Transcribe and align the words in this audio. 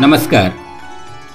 नमस्कार। 0.00 0.54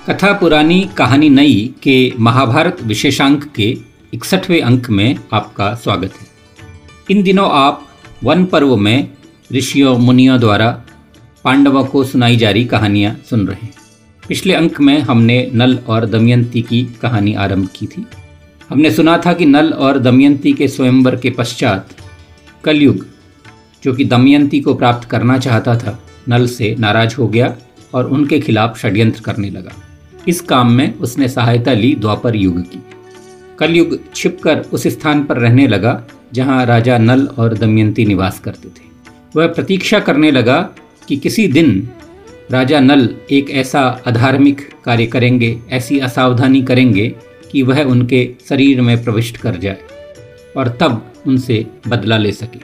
कथा 0.09 0.33
पुरानी 0.33 0.89
कहानी 0.97 1.29
नई 1.29 1.73
के 1.83 2.13
महाभारत 2.19 2.77
विशेषांक 2.83 3.43
के 3.43 3.77
इकसठवें 4.13 4.61
अंक 4.61 4.89
में 4.89 5.15
आपका 5.33 5.73
स्वागत 5.75 6.11
है। 6.21 6.27
इन 7.11 7.23
दिनों 7.23 7.49
आप 7.51 7.87
वन 8.23 8.45
पर्व 8.45 8.75
में 8.77 9.09
ऋषियों, 9.53 9.97
मुनियों 9.97 10.39
द्वारा 10.39 10.83
पांडवों 11.43 11.85
को 11.85 12.03
सुनाई 12.03 12.37
जा 12.37 12.49
रही 12.49 12.65
कहानियाँ 12.65 13.15
सुन 13.29 13.47
रहे 13.47 13.61
हैं। 13.61 13.73
पिछले 14.27 14.53
अंक 14.53 14.81
में 14.81 14.99
हमने 14.99 15.51
नल 15.53 15.79
और 15.87 16.05
दमयंती 16.05 16.61
की 16.61 16.83
कहानी 17.01 17.33
आरंभ 17.33 17.69
की 17.75 17.85
थी। 17.85 18.05
हमने 18.69 18.91
सुना 18.91 19.17
था 19.25 19.33
कि 19.33 19.45
नल 19.45 19.73
और 19.73 19.99
दमयंती 19.99 20.53
के 20.53 20.67
स्वयंवर 20.67 21.15
के 21.15 21.29
पश्चात 21.29 21.89
कलयुग, 22.63 23.05
जो 23.83 23.93
कि 23.93 24.05
दमयंती 24.05 24.61
को 24.61 24.73
प्राप्त 24.73 25.09
करना 25.09 25.37
चाहता 25.37 25.75
था, 25.75 26.03
नल 26.29 26.47
से 26.47 26.75
नाराज़ 26.79 27.15
हो 27.15 27.27
गया 27.27 27.55
और 27.93 28.09
उनके 28.09 28.39
खिलाफ 28.39 28.77
षड्यंत्र 28.77 29.21
करने 29.21 29.49
लगा। 29.49 29.71
इस 30.27 30.41
काम 30.41 30.71
में 30.71 30.95
उसने 30.95 31.27
सहायता 31.27 31.73
ली 31.73 31.95
द्वापर 31.95 32.35
युग 32.35 32.61
की। 32.61 32.83
कलयुग 33.59 34.13
छिपकर 34.15 34.59
उस 34.59 34.87
स्थान 34.87 35.23
पर 35.23 35.37
रहने 35.37 35.67
लगा, 35.67 36.03
जहाँ 36.33 36.65
राजा 36.65 36.97
नल 36.97 37.27
और 37.27 37.53
दमयंती 37.53 38.05
निवास 38.05 38.39
करते 38.39 38.69
थे। 38.69 38.89
वह 39.35 39.47
प्रतीक्षा 39.47 39.99
करने 39.99 40.31
लगा 40.31 40.69
कि 41.07 41.17
किसी 41.17 41.47
दिन 41.47 41.89
राजा 42.51 42.79
नल 42.79 43.15
एक 43.31 43.49
ऐसा 43.49 44.01
अधार्मिक 44.05 44.61
कार्य 44.85 45.05
करेंगे, 45.05 45.59
ऐसी 45.69 45.99
असावधानी 45.99 46.61
करेंगे 46.61 47.15
कि 47.51 47.61
वह 47.61 47.83
उनके 47.83 48.35
शरीर 48.49 48.81
में 48.81 49.03
प्रविष्ट 49.03 49.37
कर 49.37 49.55
जाए 49.55 49.77
और 50.57 50.67
तब 50.67 51.13
उनसे 51.27 51.65
बदला 51.87 52.17
ले 52.17 52.31
सके। 52.31 52.59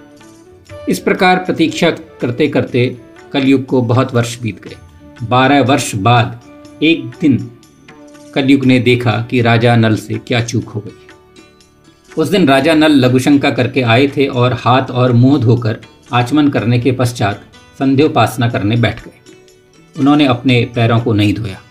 इस 0.92 1.00
प्रकार 1.00 1.38
प्रतीक्षा 1.38 1.90
करते 1.92 2.48
करते 2.48 2.98
कलयुग 3.34 3.66
को 3.66 3.82
बहुत 3.82 4.14
वर्ष 4.14 4.40
बीत 4.42 4.64
गए। 4.64 4.76
बारह 5.24 5.62
वर्ष 5.62 5.96
बाद 5.96 6.42
एक 6.84 7.06
दिन 7.06 7.52
कलयुग 8.34 8.66
ने 8.66 8.80
देखा 8.80 9.28
कि 9.30 9.42
राजा 9.42 9.76
नल 9.76 9.96
से 9.96 10.14
क्या 10.14 10.42
चूक 10.42 10.70
हो 10.70 10.80
गई। 10.80 11.08
उस 12.18 12.28
दिन 12.28 12.48
राजा 12.48 12.74
नल 12.74 12.92
लघुशंका 12.92 13.50
करके 13.50 13.82
आए 13.82 14.08
थे 14.08 14.28
और 14.28 14.54
हाथ 14.54 14.92
और 14.92 15.12
मुँह 15.12 15.42
धोकर 15.42 15.78
आचमन 16.14 16.48
करने 16.48 16.80
के 16.80 16.92
पश्चात 16.92 17.42
संध्योपासना 17.80 18.50
करने 18.50 18.76
बैठ 18.76 19.06
गए। 19.06 19.20
उन्होंने 20.00 20.26
अपने 20.26 20.72
पैरों 20.76 21.00
को 21.00 21.14
नहीं 21.14 21.34
धोया। 21.34 21.62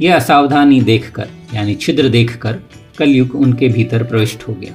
यह 0.00 0.16
असावधानी 0.16 0.80
देखकर, 0.80 1.28
यानी 1.54 1.74
छिद्र 1.74 2.08
देखकर 2.08 2.58
कलयुग 2.98 3.34
उनके 3.34 3.68
भीतर 3.68 4.02
प्रविष्ट 4.02 4.48
हो 4.48 4.54
गया। 4.54 4.74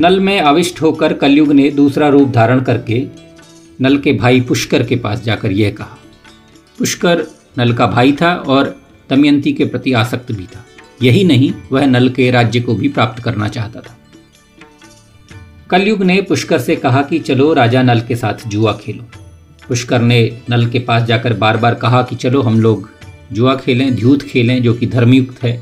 नल 0.00 0.20
में 0.20 0.40
आविष्ट 0.40 0.82
होकर 0.82 1.12
कलयुग 1.12 1.52
ने 1.52 1.70
दूसरा 1.70 2.08
रूप 2.08 2.28
धारण 2.28 2.60
करके 2.60 3.06
नल 3.80 3.98
के 3.98 4.12
भाई 4.12 4.40
पुष्कर 4.40 4.82
के 4.82 4.96
पास 4.96 5.22
जाकर 5.22 5.52
यह 5.52 5.70
कहा 5.70 5.98
पुष्कर 6.78 7.26
नल 7.58 7.72
का 7.72 7.86
भाई 7.86 8.12
था 8.12 8.34
और 8.34 8.74
दमयंती 9.10 9.52
के 9.52 9.64
प्रति 9.64 9.92
आसक्त 9.92 10.32
भी 10.32 10.44
था। 10.46 10.64
यही 11.02 11.24
नहीं, 11.24 11.52
वह 11.72 11.86
नल 11.86 12.08
के 12.08 12.30
राज्य 12.30 12.60
को 12.60 12.74
भी 12.74 12.88
प्राप्त 12.88 13.22
करना 13.22 13.48
चाहता 13.48 13.80
था। 13.80 13.96
कलयुग 15.70 16.02
ने 16.02 16.20
पुष्कर 16.22 16.58
से 16.58 16.76
कहा 16.76 17.02
कि 17.02 17.18
चलो 17.18 17.52
राजा 17.52 17.82
नल 17.82 18.00
के 18.00 18.16
साथ 18.16 18.46
जुआ 18.48 18.72
खेलो। 18.72 19.04
पुष्कर 19.68 20.00
ने 20.00 20.20
नल 20.50 20.66
के 20.66 20.78
पास 20.78 21.02
जाकर 21.02 21.34
बार 21.34 21.56
बार 21.56 21.74
कहा 21.74 22.02
कि 22.02 22.16
चलो 22.16 22.42
हम 22.42 22.60
लोग 22.60 22.88
जुआ 23.32 23.54
खेलें 23.56 23.94
ध्यूत 23.94 24.22
खेलें, 24.22 24.62
जो 24.62 24.74
कि 24.74 24.86
धर्मयुक्त 24.86 25.42
है। 25.42 25.60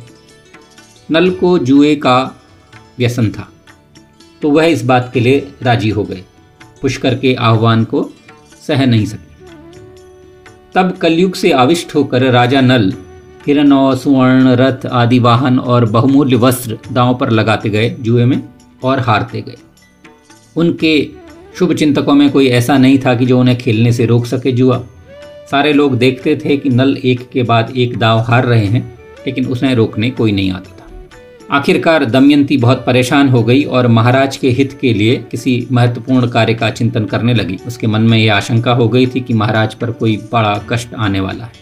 नल 1.11 1.31
को 1.31 1.59
जुए 1.59 1.95
का 1.97 2.19
व्यसन 2.99 3.31
था 3.31 3.49
तो 4.43 4.51
वह 4.51 4.65
इस 4.65 4.85
बात 4.85 5.11
के 5.15 5.21
लिए 5.21 5.47
राज़ी 5.63 5.89
हो 5.89 6.05
गए। 6.05 6.23
पुष्कर 6.83 7.15
के 7.15 7.35
आह्वान 7.35 7.85
को 7.85 8.11
सह 8.67 8.85
नहीं 8.87 9.07
सके। 9.07 9.30
तब 10.75 10.97
कलयुग 10.97 11.35
से 11.35 11.51
आविष्ट 11.53 11.95
होकर 11.95 12.23
राजा 12.23 12.61
नल 12.61 12.93
हिरणों 13.47 13.95
सुवर्ण, 13.97 14.49
रथ 14.49 14.87
आदि 14.87 15.19
वाहन 15.19 15.59
और 15.59 15.85
बहुमूल्य 15.85 16.37
वस्त्र 16.37 16.79
दांव 16.93 17.15
पर 17.15 17.31
लगाते 17.31 17.71
गए, 17.71 17.91
जुए 17.91 18.25
में, 18.25 18.43
और 18.85 18.99
हारते 18.99 19.41
गए। 19.41 19.57
उनके 20.57 21.09
शुभ 21.59 21.75
चिंतकों 21.75 22.15
में 22.15 22.31
कोई 22.31 22.49
ऐसा 22.49 22.79
नहीं 22.79 22.99
था 22.99 23.15
कि 23.15 23.27
जो 23.27 23.41
उन्हें 23.41 23.59
खेलने 23.59 23.93
से 23.93 24.07
रोक 24.07 24.27
सके 24.27 24.53
जुआ। 24.53 24.83
सारे 25.51 25.73
लोग 25.73 25.99
देखते 25.99 26.37
थे 26.45 26.57
कि 26.57 26.69
नल 26.69 26.97
एक 27.05 27.29
के 27.31 27.43
बाद 27.43 27.73
एक 27.77 27.99
दाव 27.99 28.19
हार 28.19 28.45
रहे 28.45 28.67
हैं, 28.67 28.99
लेकिन 29.27 29.47
उन्हें 29.47 29.75
रोकने 29.75 30.11
कोई 30.11 30.33
नहीं 30.33 30.53
आता 30.53 30.77
आखिरकार 31.51 32.05
दमयंती 32.05 32.57
बहुत 32.57 32.85
परेशान 32.87 33.29
हो 33.29 33.43
गई 33.43 33.63
और 33.65 33.87
महाराज 33.87 34.37
के 34.37 34.51
हित 34.51 34.79
के 34.81 34.93
लिए 34.95 35.17
किसी 35.31 35.67
महत्वपूर्ण 35.73 36.29
कार्य 36.29 36.55
का 36.55 36.69
चिंतन 36.71 37.05
करने 37.05 37.35
लगी। 37.35 37.57
उसके 37.67 37.87
मन 37.87 38.03
में 38.03 38.19
यह 38.19 38.35
आशंका 38.35 38.73
हो 38.73 38.89
गई 38.89 39.07
थी 39.07 39.21
कि 39.21 39.35
महाराज 39.35 39.75
पर 39.75 39.91
कोई 39.91 40.17
बड़ा 40.33 40.55
कष्ट 40.71 40.95
आने 40.95 41.21
वाला 41.21 41.45
है। 41.45 41.53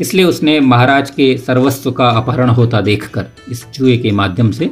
इसलिए 0.00 0.24
उसने 0.24 0.58
महाराज 0.60 1.10
के 1.10 1.36
सर्वस्व 1.38 1.90
का 1.90 2.08
अपहरण 2.08 2.48
होता 2.48 2.80
देखकर 2.80 3.26
इस 3.48 3.66
जुए 3.74 3.96
के 3.98 4.10
माध्यम 4.10 4.50
से 4.50 4.70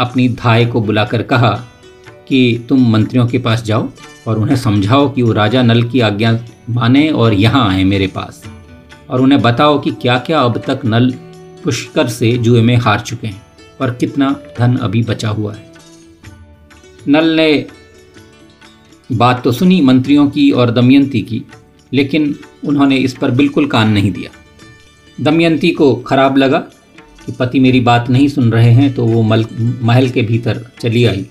अपनी 0.00 0.28
धाय 0.28 0.66
को 0.66 0.80
बुलाकर 0.80 1.22
कहा 1.22 1.52
कि 2.28 2.66
तुम 2.68 2.90
मंत्रियों 2.92 3.26
के 3.26 3.38
पास 3.38 3.64
जाओ 3.64 3.88
और 4.26 4.38
उन्हें 4.38 4.56
समझाओ 4.56 5.08
कि 5.08 5.22
वो 5.22 5.32
राजा 5.32 5.62
नल 5.62 5.82
की 5.82 6.00
आज्ञा 6.00 6.38
माने 6.70 7.08
और 7.08 7.34
यहाँ 7.34 7.68
आए 7.68 7.84
मेरे 7.84 8.06
पास। 8.06 8.42
और 9.10 9.20
उन्हें 9.20 9.42
बताओ 9.42 9.78
कि 9.78 9.90
क्या 9.90 10.18
क्या 10.18 10.40
अब 10.40 10.62
तक 10.66 10.80
नल 10.84 11.14
पुष्कर 11.64 12.08
से 12.08 12.36
जुए 12.38 12.60
में 12.62 12.76
हार 12.76 13.00
चुके 13.00 13.26
हैं। 13.26 13.49
और 13.80 13.94
कितना 13.94 14.30
धन 14.58 14.76
अभी 14.76 15.02
बचा 15.02 15.28
हुआ 15.28 15.54
है। 15.54 15.68
नल 17.08 17.28
ने 17.36 17.66
बात 19.12 19.42
तो 19.44 19.52
सुनी 19.52 19.80
मंत्रियों 19.80 20.28
की 20.30 20.50
और 20.50 20.70
दमयंती 20.70 21.20
की, 21.20 21.42
लेकिन 21.92 22.34
उन्होंने 22.64 22.96
इस 22.96 23.14
पर 23.14 23.30
बिल्कुल 23.30 23.66
कान 23.66 23.88
नहीं 23.88 24.12
दिया। 24.12 24.30
दमयंती 25.20 25.70
को 25.70 25.94
खराब 25.96 26.36
लगा 26.36 26.58
कि 27.26 27.32
पति 27.32 27.60
मेरी 27.60 27.80
बात 27.80 28.10
नहीं 28.10 28.28
सुन 28.28 28.52
रहे 28.52 28.70
हैं 28.70 28.92
तो 28.94 29.06
वो 29.06 29.22
मल, 29.22 29.44
महल 29.82 30.08
के 30.08 30.22
भीतर 30.22 30.64
चली 30.80 31.04
आई। 31.04 31.26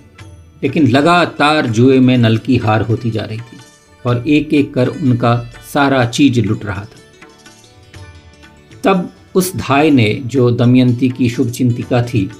लेकिन 0.63 0.87
लगातार 0.87 1.67
जुए 1.67 1.99
में 1.99 2.17
नल 2.17 2.37
की 2.37 2.57
हार 2.57 2.81
होती 2.81 3.11
जा 3.11 3.23
रही 3.23 3.37
थी 3.37 3.57
और 4.05 4.23
एक 4.27 4.53
एक 4.53 4.73
कर 4.73 4.87
उनका 4.87 5.35
सारा 5.73 6.05
चीज़ 6.05 6.39
लुट 6.41 6.65
रहा 6.65 6.81
था। 6.81 6.97
तब 8.83 9.09
उस 9.35 9.55
धाय 9.55 9.89
ने 9.91 10.21
जो 10.25 10.51
दमयंती 10.51 11.09
की 11.09 11.29
शुभ 11.29 11.49
चिंतिका 11.49 12.01
थी, 12.01 12.31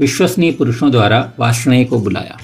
विश्वसनीय 0.00 0.52
पुरुषों 0.52 0.90
द्वारा 0.90 1.32
वाष्णेय 1.38 1.84
को 1.84 1.98
बुलाया। 1.98 2.38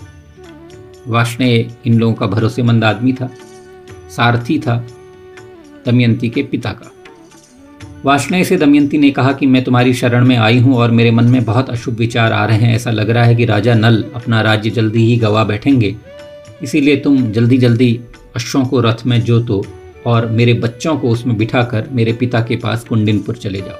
वाष्णेय 1.08 1.70
इन 1.86 1.98
लोगों 1.98 2.14
का 2.14 2.26
भरोसेमंद 2.26 2.84
आदमी 2.84 3.12
था, 3.12 3.30
सारथी 4.16 4.58
था, 4.58 4.86
दमयंती 5.86 6.28
के 6.28 6.42
पिता 6.42 6.70
का। 6.70 6.92
वाष्णेय 8.04 8.44
से 8.44 8.56
दमयंती 8.56 8.98
ने 8.98 9.10
कहा 9.10 9.32
कि 9.32 9.46
मैं 9.46 9.64
तुम्हारी 9.64 9.94
शरण 9.94 10.26
में 10.26 10.36
आई 10.36 10.58
हूँ 10.58 10.76
और 10.76 10.90
मेरे 10.90 11.10
मन 11.10 11.24
में 11.24 11.44
बहुत 11.44 11.70
अशुभ 11.70 11.94
विचार 11.94 12.32
आ 12.32 12.44
रहे 12.44 12.58
हैं। 12.58 12.74
ऐसा 12.74 12.90
लग 12.90 13.10
रहा 13.10 13.24
है 13.24 13.34
कि 13.34 13.44
राजा 13.44 13.74
नल 13.74 14.04
अपना 14.14 14.40
राज्य 14.40 14.70
जल्दी 14.70 15.06
ही 15.06 15.16
गवा 15.16 15.44
बैठेंगे। 15.44 15.96
इसीलिए 16.62 16.96
तुम 16.96 17.32
जल्दी 17.32 17.58
जल्दी 17.58 18.00
अश्वों 18.36 18.64
को 18.64 18.80
रथ 18.80 19.06
में 19.06 19.20
जोतो। 19.20 19.66
और 20.06 20.26
मेरे 20.26 20.54
बच्चों 20.54 20.96
को 20.96 21.10
उसमें 21.10 21.36
बिठाकर 21.36 21.88
मेरे 21.92 22.12
पिता 22.12 22.40
के 22.40 22.56
पास 22.56 22.84
कुंडिनपुर 22.84 23.36
चले 23.36 23.60
जाओ। 23.60 23.76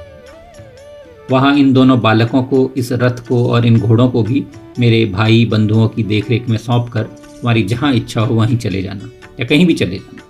वहाँ 1.30 1.56
इन 1.56 1.72
दोनों 1.72 2.00
बालकों 2.00 2.42
को, 2.42 2.70
इस 2.76 2.92
रथ 2.92 3.26
को 3.28 3.48
और 3.48 3.66
इन 3.66 3.78
घोड़ों 3.80 4.08
को 4.08 4.22
भी 4.22 4.44
मेरे 4.78 5.04
भाई 5.04 5.44
बंधुओं 5.44 5.88
की 5.88 6.02
देखरेख 6.02 6.48
में 6.48 6.58
सौंप 6.58 6.88
कर 6.88 7.02
तुम्हारी 7.02 7.62
जहाँ 7.62 7.92
इच्छा 7.94 8.20
हो 8.20 8.34
वहीं 8.34 8.56
चले 8.56 8.82
जाना 8.82 9.10
या 9.40 9.46
कहीं 9.46 9.66
भी 9.66 9.74
चले 9.74 9.96
जाना। 9.96 10.22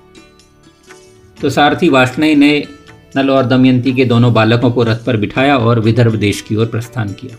तो 1.41 1.51
सारथी 1.51 1.89
वाष्णय 1.89 2.35
ने 2.35 2.67
नल 3.17 3.31
और 3.31 3.47
दमयंती 3.47 3.93
के 3.93 4.05
दोनों 4.05 4.33
बालकों 4.35 4.71
को 4.71 4.83
रथ 4.83 5.05
पर 5.05 5.17
बिठाया 5.17 5.59
और 5.59 5.81
विदर्भ 5.81 6.15
देश 6.15 6.41
की 6.41 6.57
ओर 6.57 6.67
प्रस्थान 6.67 7.13
किया। 7.13 7.37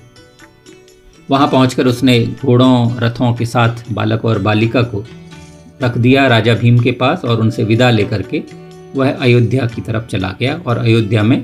वहाँ 1.29 1.47
पहुंचकर 1.47 1.87
उसने 1.87 2.19
घोड़ों, 2.45 2.99
रथों 2.99 3.33
के 3.33 3.45
साथ 3.45 3.91
बालक 3.91 4.25
और 4.25 4.39
बालिका 4.39 4.81
को 4.81 5.05
रख 5.83 5.97
दिया 5.97 6.27
राजा 6.27 6.53
भीम 6.53 6.79
के 6.79 6.91
पास 6.91 7.25
और 7.25 7.41
उनसे 7.41 7.63
विदा 7.63 7.89
लेकर 7.89 8.21
के 8.21 8.41
वह 8.95 9.11
अयोध्या 9.11 9.65
की 9.65 9.81
तरफ़ 9.81 10.05
चला 10.05 10.35
गया 10.39 10.55
और 10.67 10.77
अयोध्या 10.77 11.23
में 11.23 11.43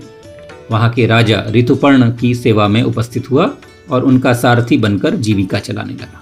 वहाँ 0.72 0.90
के 0.90 1.06
राजा 1.06 1.44
ऋतुपर्ण 1.50 2.12
की 2.12 2.34
सेवा 2.36 2.68
में 2.68 2.82
उपस्थित 2.84 3.30
हुआ 3.32 3.54
और 3.90 4.04
उनका 4.04 4.34
सारथी 4.34 4.78
बनकर 4.78 5.16
जीविका 5.16 5.60
चलाने 5.60 5.94
लगा। 5.94 6.22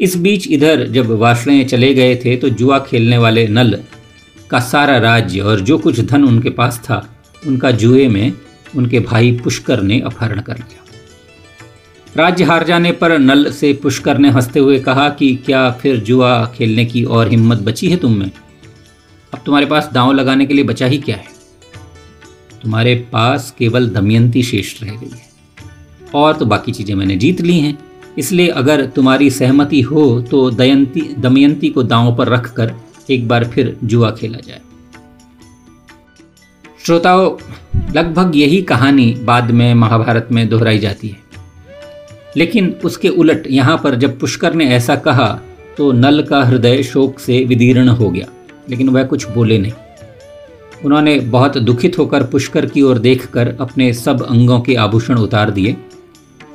इस 0.00 0.16
बीच 0.16 0.46
इधर 0.48 0.86
जब 0.86 1.10
वाषणे 1.10 1.64
चले 1.64 1.92
गए 1.94 2.14
थे 2.16 2.36
तो 2.36 2.48
जुआ 2.48 2.78
खेलने 2.78 3.18
वाले 3.18 3.46
नल 3.48 3.78
का 4.50 4.60
सारा 4.60 4.98
राज्य 4.98 5.40
और 5.40 5.60
जो 5.60 5.78
कुछ 5.78 6.00
धन 6.00 6.24
उनके 6.24 6.50
पास 6.50 6.78
था, 6.84 7.06
उनका 7.46 7.70
जुए 7.70 8.06
में 8.08 8.32
उनके 8.76 9.00
भाई 9.00 9.32
पुष्कर 9.44 9.82
ने 9.82 10.00
अपहरण 10.00 10.40
कर 10.40 10.56
लिया। 10.56 10.81
राज्य 12.16 12.44
हार 12.44 12.64
जाने 12.64 12.92
पर 12.92 13.18
नल 13.18 13.50
से 13.50 13.72
पुष्कर 13.72 14.18
ने 14.18 14.30
हँसते 14.30 14.60
हुए 14.60 14.78
कहा 14.78 15.08
कि 15.08 15.36
क्या 15.36 15.70
फिर 15.70 15.96
जुआ 15.96 16.46
खेलने 16.46 16.84
की 16.84 17.04
और 17.04 17.28
हिम्मत 17.28 17.58
बची 17.58 17.88
है 17.88 17.96
तुम 17.96 18.12
में? 18.12 18.30
अब 19.34 19.40
तुम्हारे 19.46 19.66
पास 19.66 19.90
दांव 19.92 20.12
लगाने 20.12 20.46
के 20.46 20.54
लिए 20.54 20.64
बचा 20.64 20.86
ही 20.86 20.98
क्या 20.98 21.16
है? 21.16 21.24
तुम्हारे 22.62 22.94
पास 23.12 23.54
केवल 23.58 23.88
दमयंती 23.88 24.42
शेष 24.42 24.82
रह 24.82 24.90
गई 24.90 25.10
है। 25.10 25.22
और 26.14 26.36
तो 26.36 26.46
बाकी 26.46 26.72
चीज़ें 26.72 26.94
मैंने 26.94 27.16
जीत 27.16 27.40
ली 27.40 27.58
हैं। 27.60 27.78
इसलिए 28.18 28.48
अगर 28.48 28.86
तुम्हारी 28.86 29.30
सहमति 29.30 29.80
हो 29.80 30.20
तो 30.20 30.50
दयंती, 30.50 31.00
दमयंती 31.18 31.68
को 31.68 31.82
दांव 31.82 32.16
पर 32.16 32.28
रख 32.28 32.52
कर 32.52 32.74
एक 33.10 33.28
बार 33.28 33.44
फिर 33.44 33.76
जुआ 33.84 34.10
खेला 34.10 34.38
जाए। 34.38 34.60
श्रोताओं, 36.86 37.36
लगभग 37.96 38.36
यही 38.36 38.62
कहानी 38.62 39.16
बाद 39.20 39.50
में 39.50 39.74
महाभारत 39.74 40.28
में 40.32 40.48
दोहराई 40.48 40.78
जाती 40.78 41.08
है। 41.08 41.21
लेकिन 42.36 42.74
उसके 42.84 43.08
उलट 43.08 43.46
यहाँ 43.50 43.76
पर 43.84 43.94
जब 43.94 44.18
पुष्कर 44.20 44.54
ने 44.54 44.68
ऐसा 44.70 44.96
कहा 44.96 45.28
तो 45.78 45.90
नल 45.92 46.22
का 46.22 46.42
हृदय 46.44 46.82
शोक 46.82 47.18
से 47.18 47.44
विदीर्ण 47.44 47.88
हो 47.88 48.10
गया, 48.10 48.26
लेकिन 48.70 48.88
वह 48.88 49.04
कुछ 49.04 49.28
बोले 49.28 49.58
नहीं। 49.58 49.72
उन्होंने 50.84 51.18
बहुत 51.20 51.58
दुखित 51.58 51.98
होकर 51.98 52.22
पुष्कर 52.22 52.66
की 52.66 52.82
ओर 52.82 52.98
देखकर 52.98 53.56
अपने 53.60 53.92
सब 53.92 54.22
अंगों 54.22 54.60
के 54.60 54.74
आभूषण 54.74 55.18
उतार 55.18 55.50
दिए 55.50 55.76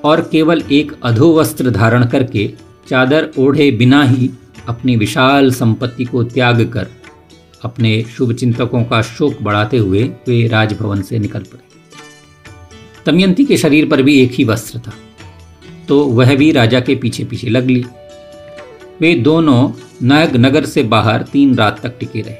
और 0.04 0.22
केवल 0.22 0.64
एक 0.72 0.92
अधोवस्त्र 1.04 1.70
धारण 1.70 2.06
करके 2.06 2.48
चादर 2.90 3.30
ओढ़े 3.38 3.72
बिना 3.72 4.04
ही 4.04 4.30
अपनी 4.68 4.96
विशाल 4.96 5.52
संपत्ति 5.52 6.06
को 6.06 6.24
त्याग 6.24 6.62
कर 6.74 6.88
अपने 7.64 8.02
शुभचिंतकों 8.18 8.84
का 8.84 9.02
शोक 9.02 9.42
बढ़ाते 9.42 9.78
हुए 9.78 10.04
वे 10.28 10.46
राजभवन 10.48 11.02
से 11.02 11.20
निकल 11.20 11.44
पड़े। 11.44 11.66
दमयंती 13.06 13.46
के 13.46 13.58
शरीर 13.58 13.88
पर 13.90 14.02
भी 14.02 14.20
एक 14.22 14.32
ही 14.32 14.44
वस्त्र 14.44 14.80
था। 14.80 14.94
तो 15.88 16.04
वह 16.04 16.36
भी 16.36 16.52
राजा 16.52 16.80
के 16.80 16.96
पीछे 16.96 17.24
पीछे 17.24 17.50
लग 17.50 17.68
ली। 17.68 17.86
वे 19.02 19.14
दोनों 19.16 19.70
नायक 20.04 20.36
नगर 20.36 20.66
से 20.66 20.84
बाहर 20.84 21.22
तीन 21.22 21.56
रात 21.56 21.80
तक 21.84 21.98
टिके 22.00 22.22
रहे। 22.22 22.36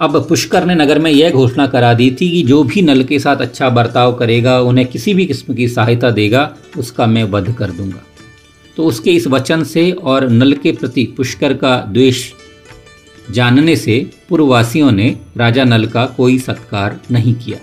अब 0.00 0.28
पुष्कर 0.28 0.64
ने 0.64 0.74
नगर 0.74 0.98
में 0.98 1.10
यह 1.10 1.30
घोषणा 1.30 1.66
करा 1.66 1.94
दी 1.94 2.10
थी 2.10 2.30
कि 2.30 2.42
जो 2.42 2.64
भी 2.64 2.82
नल 2.82 3.04
के 3.04 3.18
साथ 3.18 3.36
अच्छा 3.36 3.68
बर्ताव 3.68 4.14
करेगा, 4.14 4.60
उन्हें 4.60 4.86
किसी 4.86 5.14
भी 5.14 5.26
किस्म 5.26 5.54
की 5.54 5.68
सहायता 5.68 6.10
देगा, 6.10 6.56
उसका 6.78 7.06
मैं 7.06 7.24
वध 7.24 7.54
कर 7.58 7.70
दूँगा। 7.70 8.02
तो 8.76 8.84
उसके 8.84 9.10
इस 9.10 9.26
वचन 9.26 9.64
से 9.64 9.92
और 9.92 10.28
नल 10.28 10.52
के 10.52 10.72
प्रति 10.72 11.04
पुष्कर 11.16 11.54
का 11.54 11.76
द्वेष 11.88 12.32
जानने 13.30 13.76
से 13.76 14.10
पूर्ववासियों 14.28 14.92
ने 14.92 15.16
राजा 15.36 15.64
नल 15.64 15.86
का 15.86 16.06
कोई 16.06 16.38
सत्कार 16.38 17.00
नहीं 17.10 17.34
किया। 17.34 17.58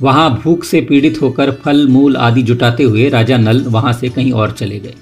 वहाँ 0.00 0.30
भूख 0.34 0.64
से 0.64 0.80
पीड़ित 0.80 1.20
होकर 1.22 1.50
फल, 1.54 1.86
मूल 1.88 2.16
आदि 2.16 2.42
जुटाते 2.42 2.82
हुए 2.82 3.08
राजा 3.08 3.36
नल 3.38 3.62
वहाँ 3.64 3.92
से 3.92 4.08
कहीं 4.08 4.32
और 4.32 4.52
चले 4.52 4.78
गए, 4.78 4.94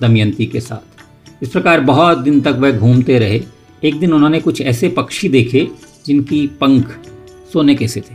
दमयंती 0.00 0.46
के 0.46 0.60
साथ। 0.60 1.42
इस 1.42 1.48
प्रकार 1.48 1.80
बहुत 1.80 2.18
दिन 2.18 2.40
तक 2.40 2.56
वह 2.58 2.72
घूमते 2.72 3.18
रहे। 3.18 3.42
एक 3.82 3.98
दिन 4.00 4.12
उन्होंने 4.12 4.40
कुछ 4.40 4.60
ऐसे 4.60 4.88
पक्षी 4.88 5.28
देखे 5.28 5.66
जिनकी 6.06 6.46
पंख 6.60 6.96
सोने 7.52 7.74
के 7.74 7.88
से 7.88 8.00
थे। 8.00 8.14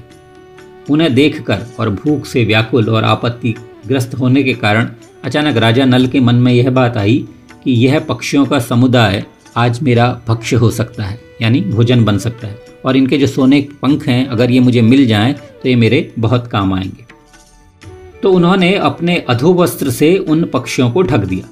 उन्हें 0.89 1.13
देखकर 1.15 1.65
और 1.79 1.89
भूख 1.89 2.25
से 2.25 2.43
व्याकुल 2.45 2.89
और 2.89 3.03
आपत्तिग्रस्त 3.03 4.15
होने 4.15 4.43
के 4.43 4.53
कारण 4.53 4.89
अचानक 5.23 5.57
राजा 5.57 5.85
नल 5.85 6.07
के 6.07 6.19
मन 6.19 6.35
में 6.35 6.53
यह 6.53 6.69
बात 6.69 6.97
आई 6.97 7.25
कि 7.63 7.71
यह 7.85 7.99
पक्षियों 7.99 8.45
का 8.45 8.59
समुदाय 8.59 9.23
आज 9.57 9.81
मेरा 9.83 10.21
भक्ष्य 10.27 10.55
हो 10.55 10.69
सकता 10.71 11.03
है, 11.03 11.19
यानी 11.41 11.61
भोजन 11.61 12.03
बन 12.05 12.17
सकता 12.17 12.47
है। 12.47 12.70
और 12.85 12.97
इनके 12.97 13.17
जो 13.17 13.27
सोने 13.27 13.67
पंख 13.81 14.07
हैं, 14.07 14.27
अगर 14.27 14.51
ये 14.51 14.59
मुझे 14.59 14.81
मिल 14.81 15.05
जाएँ 15.07 15.33
तो 15.33 15.69
ये 15.69 15.75
मेरे 15.75 16.13
बहुत 16.19 16.47
काम 16.47 16.73
आएँगे। 16.73 17.05
तो 18.23 18.31
उन्होंने 18.31 18.75
अपने 18.75 19.17
अधोवस्त्र 19.29 19.89
से 19.89 20.17
उन 20.17 20.43
पक्षियों 20.43 20.91
को 20.91 21.01
ढक 21.01 21.17
दिया। 21.17 21.49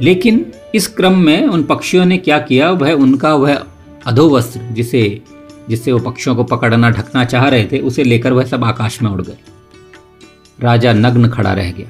लेकिन 0.00 0.52
इस 0.74 0.86
क्रम 0.86 1.18
में 1.18 1.46
उन 1.46 1.62
पक्षियों 1.62 2.04
ने 2.04 2.18
क्या 2.18 2.38
किया? 2.38 2.70
वह 2.70 2.92
उनका 2.92 3.34
वह 3.34 3.62
अधोवस्त्र, 4.06 4.60
जिसे, 4.72 5.20
जिससे 5.68 5.92
वो 5.92 5.98
पक्षियों 5.98 6.36
को 6.36 6.44
पकड़ना, 6.44 6.90
ढकना 6.90 7.24
चाह 7.24 7.48
रहे 7.48 7.64
थे, 7.64 7.78
उसे 7.78 8.04
लेकर 8.04 8.32
वह 8.32 8.44
सब 8.44 8.64
आकाश 8.64 9.02
में 9.02 9.10
उड़ 9.10 9.22
गए। 9.22 9.36
राजा 10.60 10.92
नग्न 10.92 11.28
खड़ा 11.28 11.52
रह 11.52 11.72
गया। 11.72 11.88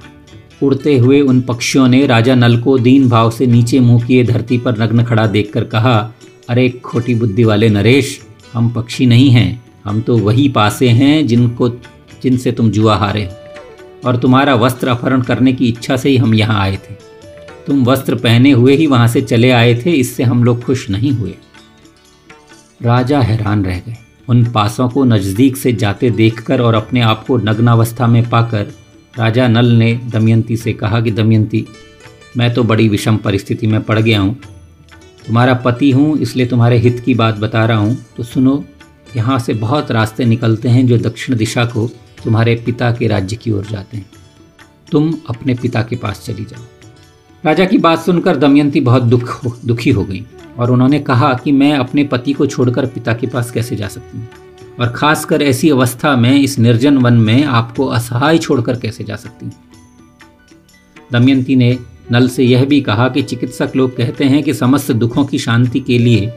उड़ते 0.63 0.99
हुए 0.99 1.21
उन 1.21 1.41
पक्षियों 1.41 1.89
ने 1.89 2.07
राजा 2.07 2.35
नल 2.35 2.61
को 2.61 2.79
दीन 2.79 3.09
भाव 3.09 3.31
से 3.31 3.47
नीचे 3.47 3.81
मुँह 3.81 4.07
किए 4.07 4.25
धरती 4.25 4.59
पर 4.59 4.83
नग्न 4.83 5.05
खड़ा 5.05 5.27
देखकर 5.27 5.65
कहा, 5.65 6.13
अरे, 6.49 6.69
खोटी 6.69 7.15
बुद्धि 7.15 7.45
वाले 7.45 7.69
नरेश 7.69 8.28
हम 8.55 8.71
पक्षी 8.71 9.07
नहीं 9.07 9.31
हैं। 9.31 9.65
हम 9.85 10.01
तो 10.01 10.19
वही 10.19 10.49
पासे 10.49 10.89
हैं 10.89 11.27
जिनको, 11.27 11.69
जिनसे 12.23 12.53
तुम 12.53 12.71
जुआ 12.71 12.97
हारे 12.97 13.25
हो। 13.25 13.33
और 14.05 14.17
तुम्हारा 14.17 14.55
वस्त्र 14.55 14.89
अपहरण 14.89 15.23
करने 15.23 15.53
की 15.53 15.69
इच्छा 15.69 15.97
से 15.97 16.09
ही 16.09 16.17
हम 16.17 16.35
यहाँ 16.35 16.61
आए 16.61 16.77
थे। 16.77 16.95
तुम 17.67 17.85
वस्त्र 17.85 18.15
पहने 18.15 18.51
हुए 18.51 18.77
ही 18.77 18.87
वहाँ 18.87 19.09
से 19.09 19.23
चले 19.23 19.51
आए 19.51 19.75
थे, 19.75 19.93
इससे 19.93 20.23
हम 20.23 20.45
लोग 20.45 20.63
खुश 20.63 20.91
नहीं 20.91 21.11
हुए। 21.11 21.35
राजा 22.83 23.21
हैरान 23.21 23.65
रह 23.65 23.79
गए। 23.79 23.97
उन 24.29 24.45
पासों 24.45 24.89
को 24.89 25.05
नज़दीक 25.05 25.57
से 25.57 25.73
जाते 25.73 26.11
देखकर 26.11 26.61
और 26.61 26.75
अपने 26.75 27.01
आप 27.01 27.27
को 27.27 27.37
नग्नावस्था 27.37 28.07
में 28.07 28.31
पाकर 28.31 28.75
राजा 29.19 29.49
नल 29.49 29.67
ने 29.67 29.95
दमयंती 29.95 30.57
से 30.57 30.73
कहा 30.73 31.01
कि, 31.01 31.11
दमयंती, 31.11 31.67
मैं 32.37 32.55
तो 32.55 32.65
बड़ी 32.65 32.89
विषम 32.89 33.17
परिस्थिति 33.17 33.67
में 33.67 33.83
पड़ 33.83 33.99
गया 33.99 34.21
हूँ। 34.21 34.41
तुम्हारा 35.29 35.55
पति 35.55 35.91
हूँ 35.91 36.19
इसलिए 36.19 36.47
तुम्हारे 36.47 36.79
हित 36.79 37.01
की 37.01 37.15
बात 37.15 37.35
बता 37.35 37.65
रहा 37.65 37.79
हूँ। 37.79 37.97
तो 38.17 38.23
सुनो 38.23 38.65
यहाँ 39.17 39.39
से 39.39 39.55
बहुत 39.55 39.91
रास्ते 39.91 40.25
निकलते 40.25 40.69
हैं 40.69 40.87
जो 40.87 40.99
दक्षिण 40.99 41.37
दिशा 41.37 41.65
को 41.65 41.91
तुम्हारे 42.25 42.55
पिता 42.55 42.93
के 42.93 43.07
राज्य 43.07 43.37
की 43.37 43.51
ओर 43.51 43.67
जाते 43.67 43.97
हैं। 43.97 44.11
तुम 44.93 45.15
अपने 45.31 45.55
पिता 45.55 45.83
के 45.83 45.97
पास 45.97 46.23
चली 46.27 46.45
जाओ। 46.45 46.63
राजा 47.45 47.65
की 47.65 47.79
बात 47.79 47.99
सुनकर 47.99 48.37
दमयंती 48.37 48.81
बहुत 48.81 49.03
दुख 49.03 49.45
हो, 49.45 49.57
दुखी 49.65 49.91
हो 49.91 50.05
गई 50.05 50.27
और 50.59 50.71
उन्होंने 50.71 50.99
कहा 50.99 51.35
कि 51.35 51.53
मैं 51.53 51.73
अपने 51.73 52.05
पति 52.05 52.33
को 52.33 52.47
छोड़कर 52.47 52.87
पिता 52.87 53.13
के 53.13 53.27
पास 53.27 53.51
कैसे 53.51 53.77
जा 53.77 53.89
सकती 53.89 54.19
हूँ? 54.19 54.29
और 54.81 54.89
खासकर 54.89 55.43
ऐसी 55.43 55.71
अवस्था 55.71 56.17
में 56.17 56.41
इस 56.41 56.59
निर्जन 56.59 56.99
वन 56.99 57.15
में 57.15 57.45
आपको 57.45 57.87
असहाय 57.87 58.39
छोड़कर 58.39 58.77
कैसे 58.77 59.05
जा 59.05 59.17
सकती 59.17 59.47
हूँ? 59.47 59.55
दमयंती 61.13 61.57
ने 61.57 61.79
नल 62.13 62.29
से 62.29 62.45
यह 62.45 62.65
भी 62.65 62.81
कहा 62.81 63.09
कि 63.09 63.23
चिकित्सक 63.23 63.73
लोग 63.77 63.97
कहते 63.97 64.25
हैं 64.25 64.43
कि 64.43 64.55
समस्त 64.55 64.93
दुखों 64.93 65.25
की 65.25 65.39
शांति 65.39 65.81
के 65.81 65.99
लिए 65.99 66.33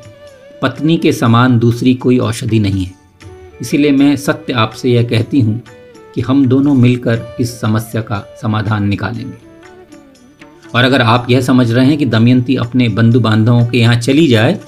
पत्नी 0.62 0.98
के 0.98 1.12
समान 1.12 1.60
दूसरी 1.60 1.94
कोई 1.94 2.18
औषधि 2.18 2.60
नहीं 2.60 2.86
है। 2.86 2.94
इसीलिए 3.62 3.92
मैं 3.92 4.16
सत्य 4.16 4.54
आपसे 4.54 4.92
यह 4.92 5.08
कहती 5.10 5.40
हूँ 5.40 5.62
कि 6.16 6.22
हम 6.22 6.46
दोनों 6.46 6.74
मिलकर 6.74 7.36
इस 7.40 7.60
समस्या 7.62 8.02
का 8.02 8.24
समाधान 8.42 8.88
निकालेंगे। 8.88 9.38
और 10.76 10.84
अगर 10.84 11.02
आप 11.02 11.28
यह 11.30 11.42
समझ 11.42 11.72
रहे 11.72 11.86
हैं 11.86 11.98
कि 11.98 12.06
दमयंती 12.06 12.56
अपने 12.56 12.90
बंधु 12.90 13.20
बांधवों 13.20 13.66
के 13.66 13.78
यहाँ 13.78 13.96
चली 13.96 14.28
जाए 14.28 14.60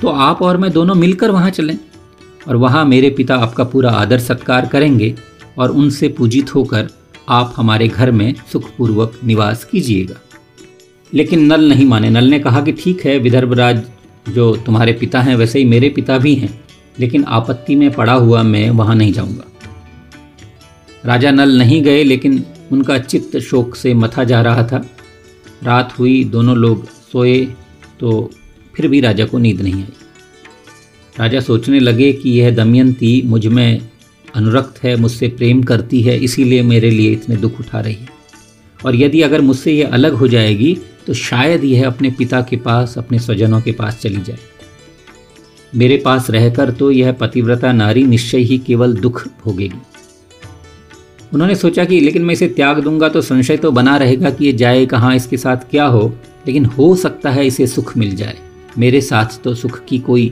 तो 0.00 0.08
आप 0.08 0.42
और 0.42 0.56
मैं 0.56 0.70
दोनों 0.72 0.94
मिलकर 0.94 1.30
वहाँ 1.30 1.50
चलें 1.50 1.78
और 2.48 2.56
वहाँ 2.56 2.84
मेरे 2.84 3.10
पिता 3.10 3.36
आपका 3.36 3.64
पूरा 3.64 3.90
आदर 3.90 4.18
सत्कार 4.18 4.66
करेंगे 4.66 5.14
और 5.58 5.70
उनसे 5.70 6.08
पूजित 6.08 6.54
होकर 6.54 6.88
आप 7.28 7.54
हमारे 7.56 7.88
घर 7.88 8.10
में 8.10 8.34
सुखपूर्वक 8.52 9.18
निवास 9.24 9.64
कीजिएगा। 9.64 10.20
लेकिन 11.12 11.44
नल 11.46 11.68
नहीं 11.68 11.84
माने। 11.86 12.10
नल 12.10 12.24
ने 12.24 12.38
कहा 12.38 12.60
कि 12.60 12.72
ठीक 12.74 13.04
है 13.06 13.18
विदर्भराज 13.18 13.82
जो 14.26 14.54
तुम्हारे 14.56 14.92
पिता 14.92 15.20
हैं, 15.20 15.36
वैसे 15.36 15.58
ही 15.58 15.64
मेरे 15.64 15.88
पिता 15.88 16.18
भी 16.18 16.34
हैं, 16.34 16.48
लेकिन 16.98 17.24
आपत्ति 17.24 17.74
में 17.74 17.90
पड़ा 17.90 18.12
हुआ 18.12 18.42
मैं 18.42 18.68
वहाँ 18.70 18.94
नहीं 18.96 19.12
जाऊँगा। 19.12 19.44
राजा 21.04 21.30
नल 21.30 21.56
नहीं 21.58 21.82
गए, 21.82 22.02
लेकिन 22.04 22.44
उनका 22.72 22.98
चित्त 22.98 23.38
शोक 23.40 23.76
से 23.76 23.94
मथा 23.94 24.24
जा 24.24 24.40
रहा 24.42 24.62
था। 24.62 24.84
रात 25.62 25.98
हुई, 25.98 26.22
दोनों 26.24 26.56
लोग 26.56 26.86
सोए 27.12 27.44
तो 28.00 28.30
फिर 28.74 28.88
भी 28.88 29.00
राजा 29.00 29.24
को 29.24 29.38
नींद 29.38 29.60
नहीं 29.60 29.74
आई। 29.74 29.92
राजा 31.16 31.40
सोचने 31.40 31.80
लगे 31.80 32.12
कि 32.12 32.30
यह 32.30 32.50
दमयंती 32.50 33.22
मुझमें 33.26 33.80
अनुरक्त 34.34 34.82
है, 34.82 34.96
मुझसे 34.96 35.28
प्रेम 35.28 35.62
करती 35.62 36.00
है, 36.02 36.18
इसीलिए 36.18 36.62
मेरे 36.62 36.90
लिए 36.90 37.12
इतने 37.12 37.36
दुख 37.36 37.60
उठा 37.60 37.80
रही 37.80 37.94
है। 37.94 38.15
और 38.80 38.96
यदि 38.96 39.20
अगर 39.22 39.40
मुझसे 39.40 39.72
यह 39.72 39.92
अलग 39.92 40.12
हो 40.12 40.28
जाएगी 40.28 40.76
तो 41.06 41.14
शायद 41.14 41.64
यह 41.64 41.86
अपने 41.86 42.10
पिता 42.10 42.40
के 42.40 42.56
पास, 42.56 42.98
अपने 42.98 43.18
स्वजनों 43.18 43.60
के 43.60 43.72
पास 43.72 44.00
चली 44.00 44.22
जाए। 44.22 44.38
मेरे 45.74 45.96
पास 45.96 46.30
रहकर 46.30 46.70
तो 46.70 46.90
यह 46.90 47.12
पतिव्रता 47.12 47.72
नारी 47.72 48.02
निश्चय 48.04 48.38
ही 48.38 48.58
केवल 48.58 48.96
दुख 48.96 49.26
भोगेगी। 49.44 49.80
उन्होंने 51.34 51.54
सोचा 51.54 51.84
कि 51.84 52.00
लेकिन 52.00 52.24
मैं 52.24 52.32
इसे 52.32 52.48
त्याग 52.48 52.80
दूँगा 52.80 53.08
तो 53.08 53.20
संशय 53.20 53.56
तो 53.56 53.70
बना 53.70 53.96
रहेगा 53.96 54.30
कि 54.30 54.44
ये 54.44 54.52
जाए 54.52 54.84
कहाँ, 54.86 55.14
इसके 55.16 55.36
साथ 55.36 55.70
क्या 55.70 55.84
हो, 55.84 56.12
लेकिन 56.46 56.64
हो 56.64 56.94
सकता 56.96 57.30
है 57.30 57.46
इसे 57.46 57.66
सुख 57.66 57.96
मिल 57.96 58.14
जाए। 58.16 58.36
मेरे 58.78 59.00
साथ 59.00 59.42
तो 59.44 59.54
सुख 59.54 59.84
की 59.84 59.98
कोई 59.98 60.28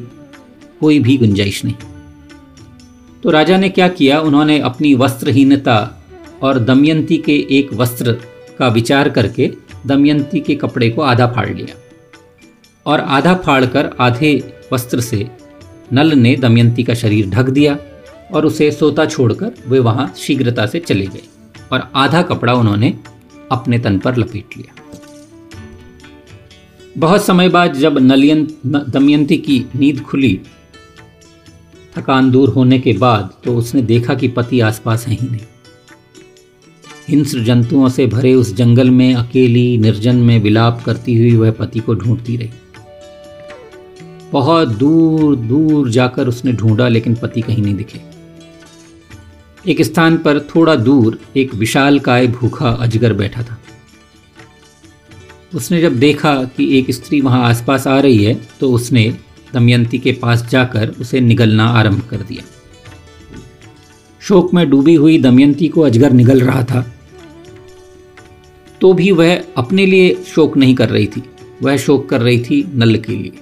कोई 0.80 0.98
भी 0.98 1.16
गुंजाइश 1.16 1.64
नहीं। 1.64 1.74
तो 3.22 3.30
राजा 3.30 3.56
ने 3.56 3.68
क्या 3.68 3.88
किया? 3.88 4.20
उन्होंने 4.20 4.58
अपनी 4.60 4.94
वस्त्रहीनता 4.94 6.04
और 6.42 6.58
दमयंती 6.58 7.16
के 7.18 7.36
एक 7.50 7.72
वस्त्र 7.74 8.16
का 8.58 8.68
विचार 8.68 9.08
करके 9.08 9.50
दमयंती 9.86 10.40
के 10.40 10.54
कपड़े 10.54 10.90
को 10.90 11.02
आधा 11.02 11.26
फाड़ 11.26 11.48
लिया 11.50 11.76
और 12.86 13.00
आधा 13.00 13.34
फाड़कर 13.34 13.90
आधे 14.00 14.32
वस्त्र 14.72 15.00
से 15.00 15.26
नल 15.92 16.12
ने 16.12 16.34
दमयंती 16.36 16.82
का 16.82 16.94
शरीर 16.94 17.28
ढक 17.30 17.50
दिया 17.50 17.76
और 18.34 18.46
उसे 18.46 18.70
सोता 18.72 19.06
छोड़कर 19.06 19.52
वे 19.68 19.78
वहाँ 19.78 20.12
शीघ्रता 20.16 20.66
से 20.66 20.80
चले 20.80 21.06
गए 21.06 21.22
और 21.72 21.90
आधा 21.94 22.22
कपड़ा 22.22 22.54
उन्होंने 22.54 22.98
अपने 23.52 23.78
तन 23.78 23.98
पर 23.98 24.16
लपेट 24.16 24.56
लिया। 24.56 24.74
बहुत 26.98 27.24
समय 27.24 27.48
बाद 27.48 27.72
जब 27.74 27.98
नलियन 27.98 28.46
दमयंती 28.66 29.36
की 29.36 29.64
नींद 29.74 30.00
खुली, 30.00 30.40
थकान 31.96 32.30
दूर 32.30 32.48
होने 32.48 32.78
के 32.78 32.92
बाद 32.92 33.30
तो 33.44 33.56
उसने 33.56 33.82
देखा 33.82 34.14
कि 34.14 34.28
पति 34.28 34.60
आसपास 34.60 35.06
है 35.08 35.14
ही 35.14 35.28
नहीं। 35.28 35.40
हिंस्र 37.08 37.40
जंतुओं 37.44 37.88
से 37.88 38.06
भरे 38.06 38.32
उस 38.34 38.54
जंगल 38.54 38.90
में 38.90 39.14
अकेली 39.14 39.76
निर्जन 39.78 40.16
में 40.16 40.38
विलाप 40.42 40.82
करती 40.86 41.16
हुई 41.18 41.36
वह 41.36 41.50
पति 41.50 41.80
को 41.80 41.94
ढूंढती 41.94 42.36
रही। 42.36 42.50
बहुत 44.32 44.68
दूर 44.68 45.36
दूर 45.36 45.90
जाकर 45.90 46.28
उसने 46.28 46.52
ढूंढा, 46.52 46.88
लेकिन 46.88 47.14
पति 47.14 47.40
कहीं 47.40 47.62
नहीं 47.62 47.74
दिखे। 47.74 48.00
एक 49.64 49.82
स्थान 49.82 50.16
पर 50.16 50.40
थोड़ा 50.48 50.74
दूर 50.76 51.18
एक 51.36 51.54
विशाल 51.54 51.98
काय 51.98 52.26
भूखा 52.28 52.70
अजगर 52.70 53.12
बैठा 53.12 53.42
था। 53.42 53.58
उसने 55.54 55.80
जब 55.80 55.98
देखा 55.98 56.34
कि 56.56 56.78
एक 56.78 56.90
स्त्री 56.90 57.20
वहाँ 57.20 57.42
आसपास 57.44 57.86
आ 57.86 57.98
रही 58.00 58.24
है 58.24 58.34
तो 58.60 58.72
उसने 58.72 59.04
दमयंती 59.54 59.98
के 59.98 60.12
पास 60.12 60.46
जाकर 60.50 60.88
उसे 61.00 61.20
निगलना 61.20 61.66
आरंभ 61.70 62.02
कर 62.10 62.16
दिया। 62.18 62.44
शोक 64.22 64.52
में 64.54 64.68
डूबी 64.70 64.94
हुई 64.94 65.18
दमयंती 65.18 65.68
को 65.68 65.80
अजगर 65.80 66.12
निगल 66.12 66.40
रहा 66.40 66.62
था। 66.62 66.84
तो 68.84 68.92
भी 68.92 69.10
वह 69.12 69.42
अपने 69.56 69.84
लिए 69.86 70.14
शोक 70.26 70.56
नहीं 70.56 70.74
कर 70.74 70.88
रही 70.88 71.06
थी। 71.06 71.22
वह 71.62 71.76
शोक 71.76 72.08
कर 72.08 72.20
रही 72.20 72.38
थी 72.38 72.72
नल 72.74 72.96
के 72.96 73.12
लिए। 73.12 73.32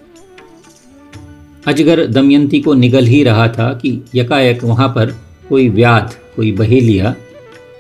अजगर 1.67 2.07
दमयंती 2.07 2.61
को 2.61 2.75
निगल 2.75 3.07
ही 3.07 3.23
रहा 3.25 3.49
था 3.49 3.73
कि 3.75 4.03
यकायक 4.15 4.65
वहाँ 4.65 4.89
पर 4.89 5.15
कोई 5.49 5.69
व्याध, 5.69 6.15
कोई 6.37 6.53
बहेलिया, 6.53 7.15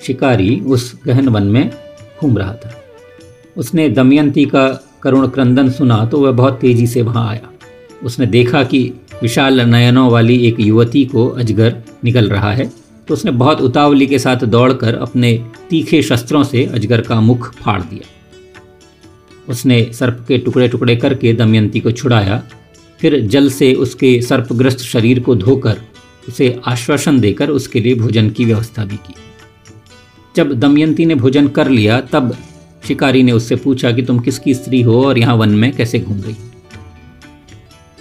शिकारी 0.02 0.61
उस 0.61 0.92
गहन 1.07 1.28
वन 1.28 1.42
में 1.42 1.71
घूम 2.21 2.38
रहा 2.38 2.54
था। 2.54 2.75
उसने 3.57 3.88
दमयंती 3.88 4.45
का 4.45 4.69
करुण 5.02 5.28
क्रंदन 5.28 5.71
सुना 5.71 6.04
तो 6.04 6.21
वह 6.21 6.33
बहुत 6.33 6.59
तेज़ी 6.61 6.87
से 6.87 7.02
वहाँ 7.02 7.28
आया। 7.31 7.50
उसने 8.04 8.26
देखा 8.26 8.64
कि 8.64 8.92
विशाल 9.23 9.61
नयनों 9.61 10.11
वाली 10.11 10.47
एक 10.47 10.61
युवती 10.61 11.04
को 11.04 11.28
अजगर 11.28 11.83
निकल 12.04 12.28
रहा 12.28 12.52
है। 12.52 12.71
तो 13.09 13.14
उसने 13.14 13.30
बहुत 13.30 13.61
उतावली 13.61 14.06
के 14.06 14.18
साथ 14.18 14.44
दौड़कर 14.47 14.94
अपने 14.94 15.32
तीखे 15.71 16.02
शस्त्रों 16.02 16.42
से 16.44 16.64
अजगर 16.64 17.00
का 17.00 17.21
मुख 17.21 17.52
फाड़ 17.54 17.80
दिया। 17.82 18.09
उसने 19.49 19.82
सर्प 19.92 20.25
के 20.28 20.38
टुकड़े 20.38 20.68
टुकड़े 20.68 20.97
करके 20.97 21.32
दमयंती 21.32 21.80
को 21.80 21.90
छुड़ाया, 21.90 22.42
फिर 23.00 23.21
जल 23.21 23.49
से 23.50 23.73
उसके 23.75 24.21
सर्पग्रस्त 24.23 24.78
शरीर 24.78 25.21
को 25.21 25.35
धोकर 25.35 25.80
उसे 26.28 26.61
आश्वासन 26.66 27.18
देकर 27.21 27.50
उसके 27.50 27.80
लिए 27.80 27.94
भोजन 27.94 28.30
की 28.30 28.44
व्यवस्था 28.44 28.85
भी 28.85 28.97
की। 28.97 29.14
जब 30.37 30.52
दमयंती 30.52 31.06
ने 31.06 31.14
भोजन 31.14 31.49
कर 31.49 31.68
लिया, 31.68 32.00
तब 32.02 32.37
शिकारी 32.88 33.23
ने 33.23 33.32
उससे 33.32 33.56
पूछा 33.56 33.90
कि 33.92 34.02
तुम 34.02 34.18
किसकी 34.18 34.54
स्त्री 34.54 34.82
हो 34.82 35.02
और 35.06 35.18
यहाँ 35.18 35.35
वन 35.35 35.50
में 35.50 35.73
कैसे 35.73 35.99
घूम 35.99 36.21
रही? 36.21 36.37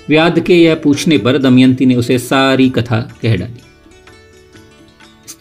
व्याध 0.09 0.39
के 0.39 0.55
यह 0.55 0.75
पूछने 0.75 1.17
पर 1.17 1.37
दमयंती 1.37 1.85
ने 1.85 1.95
उसे 1.95 2.17
सारी 2.19 2.69
कथा 2.69 2.99
कह 3.21 3.35
डाली। 3.35 3.60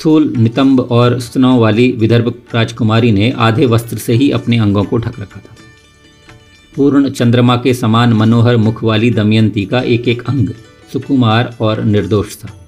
स्थूल 0.00 0.34
नितंब 0.36 0.80
और 0.80 1.20
स्तनों 1.20 1.58
वाली 1.58 1.92
विदर्भ 1.92 2.34
राजकुमारी 2.54 3.12
ने 3.12 3.30
आधे 3.30 3.66
वस्त्र 3.66 3.98
से 3.98 4.12
ही 4.14 4.30
अपने 4.30 4.58
अंगों 4.58 4.84
को 4.84 4.98
ढक 4.98 5.20
रखा 5.20 5.40
था। 5.40 5.56
पूर्ण 6.76 7.10
चंद्रमा 7.10 7.56
के 7.56 7.74
समान 7.74 8.12
मनोहर 8.12 8.56
मुख 8.56 8.84
वाली 8.84 9.10
दमयंती 9.10 9.66
का 9.66 9.80
एक 9.80 10.08
एक 10.08 10.22
अंग 10.28 10.48
सुकुमार 10.92 11.56
और 11.60 11.84
निर्दोष 11.84 12.36
था। 12.36 12.66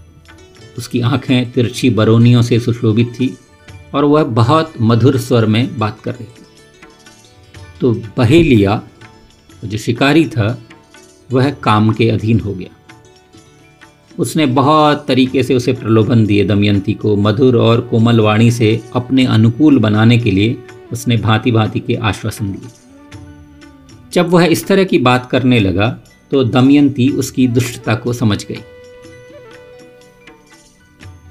उसकी 0.79 1.01
आँखें 1.01 1.53
तिरछी 1.53 1.91
बरौनियों 1.91 2.43
से 2.43 2.61
सुशोभित 2.61 3.09
थी 3.09 3.39
और 3.95 4.05
वह 4.05 4.25
बहुत 4.25 4.73
मधुर 4.81 5.19
स्वर 5.19 5.47
में 5.47 5.79
बात 5.79 6.01
कर 6.01 6.13
रही 6.13 6.25
थी। 6.25 6.45
तो 7.81 8.03
बहेलिया, 8.19 8.83
जो 9.65 9.79
शिकारी 9.79 10.27
था, 10.27 10.63
वह 11.33 11.51
काम 11.51 11.93
के 11.93 12.11
अधीन 12.11 12.41
हो 12.41 12.55
गया। 12.55 12.82
उसने 14.19 14.47
बहुत 14.47 15.05
तरीके 15.09 15.43
से 15.43 15.55
उसे 15.55 15.73
प्रलोभन 15.73 16.25
दिए 16.27 16.45
दमयंती 16.45 16.93
को। 16.95 17.17
मधुर 17.17 17.57
और 17.57 17.81
कोमल 17.81 18.21
वाणी 18.21 18.51
से 18.51 18.81
अपने 18.95 19.25
अनुकूल 19.27 19.79
बनाने 19.79 20.19
के 20.19 20.31
लिए 20.31 20.57
उसने 20.93 21.17
भांति 21.17 21.53
भांति 21.53 21.81
के 21.81 21.95
आश्वासन 21.95 22.53
दिए। 22.53 22.71
जब 24.13 24.29
वह 24.29 24.45
इस 24.45 24.67
तरह 24.67 24.85
की 24.85 24.99
बात 24.99 25.31
करने 25.31 25.61
लगा 25.61 25.89
तो 26.31 26.45
दमयंती 26.45 27.09
उसकी 27.11 27.47
दुष्टता 27.49 27.95
को 27.95 28.13
समझ 28.13 28.45
गई। 28.47 28.61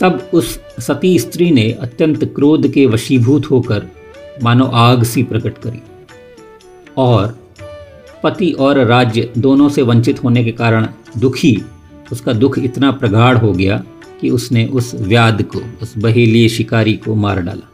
तब 0.02 0.30
उस 0.34 0.60
सती 0.80 1.18
स्त्री 1.20 1.50
ने 1.52 1.72
अत्यंत 1.72 2.24
क्रोध 2.26 2.68
के 2.74 2.86
वशीभूत 2.86 3.50
होकर, 3.52 3.88
मानो 4.44 4.66
आग 4.66 5.04
सी 5.04 5.24
प्रकट 5.24 5.58
करी 5.58 5.82
और 6.98 7.38
पति 8.24 8.52
और 8.52 8.80
राज्य 8.80 9.32
दोनों 9.38 9.70
से 9.70 9.82
वंचित 9.82 10.24
होने 10.24 10.44
के 10.44 10.52
कारण 10.52 10.88
दुखी 11.18 11.54
उसका 12.12 12.34
दुख 12.34 12.58
इतना 12.60 12.92
प्रगाढ़ 12.92 13.38
हो 13.38 13.52
गया 13.54 13.84
कि 14.22 14.30
उसने 14.30 14.66
उस 14.66 14.94
व्याध 14.96 15.42
को, 15.44 15.62
उस 15.82 15.94
बहेलिए 15.98 16.50
शिकारी 16.50 16.94
को 16.94 17.16
मार 17.16 17.42
डाला। 17.42 17.68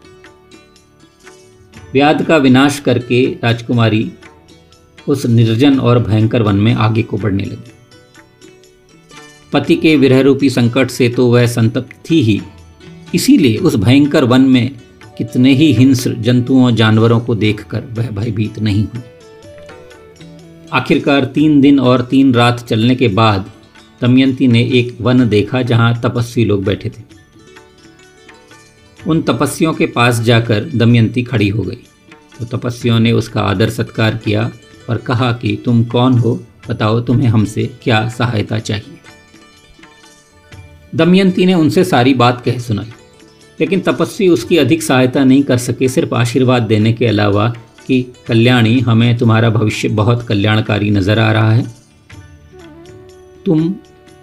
व्याध 1.94 2.26
का 2.26 2.38
विनाश 2.38 2.80
करके 2.80 3.26
राजकुमारी 3.44 4.12
उस 5.08 5.26
निर्जन 5.26 5.80
और 5.80 6.00
भयंकर 6.00 6.42
वन 6.42 6.56
में 6.56 6.74
आगे 6.74 7.04
को 7.04 7.18
बढ़ने 7.18 7.44
लगी। 7.44 7.72
पति 9.54 9.76
के 9.76 9.96
विरह 9.96 10.22
रूपी 10.22 10.50
संकट 10.50 10.90
से 10.90 11.10
तो 11.10 11.28
वह 11.28 11.46
संतप्त 11.48 11.96
थी 12.10 12.22
ही। 12.22 12.42
इसीलिए 13.16 13.58
उस 13.58 13.76
भयंकर 13.76 14.24
वन 14.24 14.42
में 14.42 14.72
कितने 15.18 15.54
ही 15.54 15.72
हिंस 15.74 16.08
जंतुओं 16.08 16.72
जानवरों 16.72 17.20
को 17.20 17.36
देखकर 17.36 17.84
वह 17.92 18.10
भयभीत 18.10 18.60
नहीं 18.60 18.84
हुई। 18.84 19.02
आखिरकार 20.74 21.26
तीन 21.26 21.62
दिन 21.62 21.80
और 21.80 22.02
तीन 22.02 22.34
रात 22.34 22.60
चलने 22.60 22.96
के 22.96 23.08
बाद 23.08 23.50
दमयंती 24.02 24.48
ने 24.48 24.64
एक 24.64 24.98
वन 25.02 25.30
देखा 25.30 25.62
जहाँ 25.62 26.02
तपस्वी 26.02 26.46
लोग 26.46 26.64
बैठे 26.64 26.90
थे। 26.90 27.04
उन 29.08 29.22
तपस्वियों 29.22 29.74
के 29.74 29.86
पास 29.86 30.22
जाकर 30.22 30.70
दमयंती 30.76 31.24
खड़ी 31.24 31.50
हो 31.50 31.64
गई। 31.64 31.78
तो 32.40 32.58
तपस्वियों 32.58 33.00
ने 33.00 33.12
उसका 33.12 33.42
आदर 33.42 33.70
सत्कार 33.70 34.16
किया 34.16 34.52
और 34.90 34.98
कहा 34.98 35.32
कि 35.32 35.62
तुम 35.66 35.84
कौन 35.84 36.14
हो? 36.14 36.44
बताओ 36.70 37.00
तुम्हें 37.00 37.28
हमसे 37.28 37.74
क्या 37.84 38.10
सहायता 38.10 38.60
चाहिए। 38.60 38.98
दमयंती 40.96 41.46
ने 41.46 41.54
उनसे 41.54 41.84
सारी 41.84 42.14
बात 42.14 42.42
कह 42.46 42.58
सुनाई। 42.60 42.86
लेकिन 43.60 43.80
तपस्वी 43.80 44.28
उसकी 44.28 44.58
अधिक 44.58 44.84
सहायता 44.84 45.24
नहीं 45.24 45.44
कर 45.44 45.58
सके, 45.58 45.88
सिर्फ़ 45.88 46.16
आशीर्वाद 46.16 46.64
देने 46.64 46.94
के 46.94 47.08
अलावा 47.08 47.56
कि, 47.88 48.06
कल्याणी, 48.28 48.80
हमें 48.80 49.18
तुम्हारा 49.18 49.50
भविष्य 49.50 49.88
बहुत 49.88 50.28
कल्याणकारी 50.28 50.90
नज़र 50.90 51.20
आ 51.20 51.32
रहा 51.32 51.52
है। 51.52 51.76
तुम 53.46 53.76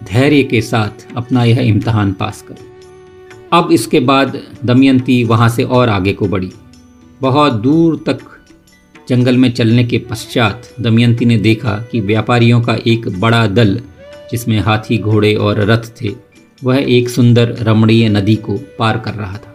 धैर्य 0.03 0.43
के 0.43 0.61
साथ 0.61 1.07
अपना 1.17 1.43
यह 1.43 1.59
इम्तहान 1.59 2.13
पास 2.13 2.41
करो। 2.41 2.65
अब 3.53 3.71
इसके 3.71 3.99
बाद 3.99 4.41
दमयंती 4.65 5.23
वहाँ 5.23 5.49
से 5.49 5.63
और 5.63 5.89
आगे 5.89 6.13
को 6.13 6.27
बढ़ी। 6.27 6.51
बहुत 7.21 7.53
दूर 7.53 8.03
तक 8.05 8.19
जंगल 9.09 9.37
में 9.37 9.51
चलने 9.51 9.83
के 9.83 9.97
पश्चात 9.97 10.73
दमयंती 10.81 11.25
ने 11.25 11.37
देखा 11.37 11.85
कि 11.91 11.99
व्यापारियों 11.99 12.61
का 12.61 12.77
एक 12.87 13.19
बड़ा 13.19 13.47
दल, 13.47 13.81
जिसमें 14.31 14.59
हाथी, 14.59 14.97
घोड़े 14.97 15.35
और 15.35 15.59
रथ 15.59 16.01
थे, 16.01 16.11
वह 16.63 16.77
एक 16.77 17.09
सुंदर 17.09 17.55
रमणीय 17.59 18.09
नदी 18.09 18.35
को 18.35 18.59
पार 18.79 18.97
कर 18.97 19.13
रहा 19.13 19.37
था। 19.37 19.53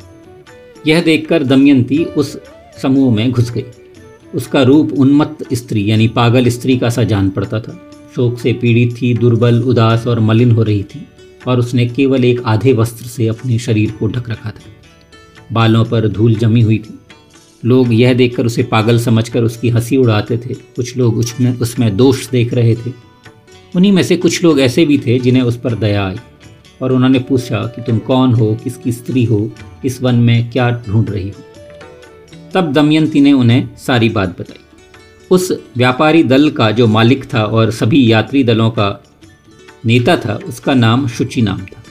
यह 0.86 1.02
देखकर 1.02 1.44
दमयंती 1.44 2.04
उस 2.04 2.40
समूह 2.82 3.14
में 3.14 3.30
घुस 3.30 3.52
गई। 3.52 3.64
उसका 4.34 4.62
रूप 4.62 4.92
उन्मत्त 4.92 5.54
स्त्री, 5.54 5.90
यानी 5.90 6.08
पागल 6.08 6.48
स्त्री 6.48 6.78
का 6.78 6.90
सा 6.90 7.04
जान 7.04 7.30
पड़ता 7.30 7.60
था। 7.60 7.89
शोक 8.16 8.38
से 8.38 8.52
पीड़ित 8.52 9.02
थी, 9.02 9.14
दुर्बल, 9.14 9.62
उदास 9.62 10.06
और 10.06 10.20
मलिन 10.20 10.50
हो 10.50 10.62
रही 10.62 10.82
थी, 10.82 11.06
और 11.48 11.58
उसने 11.58 11.86
केवल 11.86 12.24
एक 12.24 12.42
आधे 12.46 12.72
वस्त्र 12.72 13.06
से 13.06 13.26
अपने 13.26 13.58
शरीर 13.58 13.90
को 13.90 14.06
ढक 14.06 14.30
रखा 14.30 14.50
था। 14.50 14.60
बालों 15.52 15.84
पर 15.84 16.08
धूल 16.08 16.34
जमी 16.34 16.60
हुई 16.60 16.78
थी। 16.78 16.98
लोग 17.64 17.94
यह 17.94 18.14
देखकर 18.14 18.46
उसे 18.46 18.62
पागल 18.62 18.98
समझकर 18.98 19.42
उसकी 19.42 19.68
हँसी 19.68 19.96
उड़ाते 19.96 20.38
थे। 20.38 20.54
कुछ 20.54 20.96
लोग 20.96 21.16
उसमें 21.16 21.58
उसमें 21.58 21.96
दोष 21.96 22.28
देख 22.28 22.54
रहे 22.54 22.74
थे। 22.74 22.92
उन्हीं 23.76 23.92
में 23.92 24.02
से 24.02 24.16
कुछ 24.16 24.44
लोग 24.44 24.60
ऐसे 24.60 24.84
भी 24.84 24.98
थे 24.98 25.18
जिन्हें 25.18 25.42
उस 25.42 25.56
पर 25.56 25.74
दया 25.74 26.06
आई, 26.06 26.16
और 26.82 26.92
उन्होंने 26.92 27.18
पूछा 27.18 27.56
कि 27.56 27.82
तुम 27.82 27.98
कौन 27.98 28.32
हो, 28.34 28.58
किसकी 28.64 28.92
स्त्री 28.92 29.24
हो 29.24 29.50
इस 29.84 30.02
वन 30.02 30.14
में 30.14 30.50
क्या 30.50 30.82
ढूंढ 30.88 31.10
रही 31.10 31.28
हो। 31.28 31.44
तब 32.54 32.72
दमयंती 32.72 33.20
ने 33.20 33.32
उन्हें 33.32 33.68
सारी 33.76 34.08
बात 34.08 34.40
बताई। 34.40 34.64
उस 35.30 35.52
व्यापारी 35.76 36.22
दल 36.22 36.50
का 36.50 36.70
जो 36.70 36.86
मालिक 36.86 37.34
था 37.34 37.44
और 37.44 37.70
सभी 37.70 38.12
यात्री 38.12 38.44
दलों 38.44 38.70
का 38.70 39.04
नेता 39.86 40.16
था, 40.16 40.38
उसका 40.48 40.74
नाम 40.74 41.08
शुचि 41.08 41.42
नाम 41.42 41.60
था। 41.60 41.82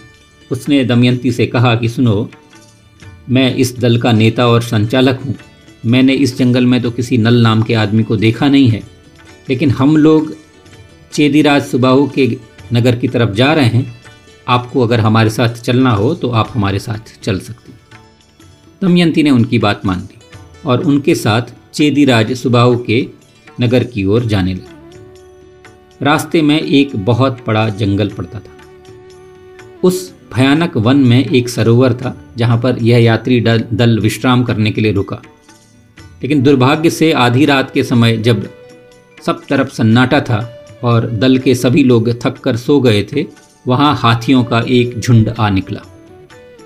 उसने 0.52 0.84
दमयंती 0.84 1.32
से 1.32 1.48
कहा 1.48 1.76
कि, 1.76 1.90
सुनो, 1.90 2.30
मैं 3.30 3.56
इस 3.56 3.80
दल 3.80 3.98
का 3.98 4.12
नेता 4.12 4.48
और 4.48 4.62
संचालक 4.62 5.20
हूँ। 5.26 5.36
मैंने 5.86 6.14
इस 6.14 6.38
जंगल 6.38 6.66
में 6.66 6.82
तो 6.82 6.92
किसी 6.92 7.18
नल 7.18 7.42
नाम 7.42 7.62
के 7.62 7.74
आदमी 7.74 8.04
को 8.04 8.16
देखा 8.18 8.50
नहीं 8.50 8.70
है। 8.70 8.84
लेकिन 9.50 9.72
हम 9.72 9.98
लोग 9.98 10.36
चेदीराज 11.14 11.66
सुबाहू 11.66 12.08
के 12.08 12.38
नगर 12.74 12.96
की 12.96 13.08
तरफ़ 13.08 13.30
जा 13.30 13.54
रहे 13.54 13.66
हैं। 13.66 14.00
आपको 14.48 14.82
अगर 14.82 15.00
हमारे 15.00 15.30
साथ 15.30 15.50
चलना 15.50 15.92
हो 15.92 16.16
तो 16.16 16.30
आप 16.30 16.52
हमारे 16.54 16.80
साथ 16.80 17.24
चल 17.24 17.40
सकते 17.40 17.72
दमयंती 18.82 19.24
ने 19.24 19.30
उनकी 19.30 19.60
बात 19.60 19.86
मान 19.86 20.00
ली 20.00 20.20
और 20.66 20.84
उनके 20.84 21.16
साथ 21.16 21.42
चेदीराज 21.74 22.34
सुबाहू 22.34 22.78
के 22.78 23.19
नगर 23.62 23.84
की 23.84 24.06
ओर 24.06 24.26
जाने 24.26 24.54
लगे। 24.54 24.78
रास्ते 26.02 26.42
में 26.42 26.62
एक 26.62 26.96
बहुत 26.96 27.44
बड़ा 27.48 27.70
जंगल 27.70 28.10
पड़ता 28.10 28.40
था। 28.40 28.52
उस 29.84 30.14
भयानक 30.36 30.78
वन 30.78 30.98
में 30.98 31.26
एक 31.26 31.50
सरोवर 31.50 31.94
था 31.94 32.34
जहाँ 32.38 32.58
पर 32.58 32.78
यह 32.82 33.04
यात्री 33.04 33.42
दल, 33.42 34.00
विश्राम 34.00 34.44
करने 34.44 34.72
के 34.72 34.82
लिए 34.82 34.92
रुका। 34.92 35.22
लेकिन 36.24 36.42
दुर्भाग्य 36.44 36.90
से 36.90 37.12
आधी 37.12 37.46
रात 37.46 37.72
के 37.72 37.84
समय 37.84 38.18
जब 38.18 38.50
सब 39.26 39.42
तरफ़ 39.50 39.70
सन्नाटा 39.70 40.22
था 40.22 40.66
और 40.84 41.10
दल 41.12 41.38
के 41.38 41.56
सभी 41.56 41.84
लोग 41.84 42.10
थक 42.22 42.38
कर 42.38 42.56
सो 42.56 42.80
गए 42.80 43.04
थे 43.04 43.26
वहाँ 43.68 43.96
हाथियों 43.96 44.44
का 44.44 44.64
एक 44.68 45.00
झुंड 45.00 45.34
आ 45.40 45.50
निकला। 45.50 45.82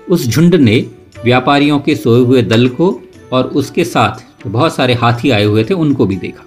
उस 0.08 0.28
झुंड 0.28 0.54
ने 0.54 0.86
व्यापारियों 1.24 1.78
के 1.78 1.96
सोए 1.96 2.20
हुए 2.20 2.42
दल 2.42 2.68
को 2.68 3.02
और 3.32 3.44
उसके 3.44 3.84
साथ 3.84 4.46
बहुत 4.46 4.74
सारे 4.74 4.94
हाथी 4.94 5.30
आए 5.30 5.44
हुए 5.44 5.64
थे 5.64 5.74
उनको 5.74 6.06
भी 6.06 6.16
देखा। 6.16 6.44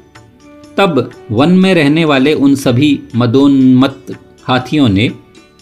तब 0.77 1.11
वन 1.31 1.51
में 1.51 1.73
रहने 1.73 2.05
वाले 2.05 2.33
उन 2.33 2.55
सभी 2.55 2.99
मदोन्मत्त 3.15 4.15
हाथियों 4.43 4.89
ने 4.89 5.11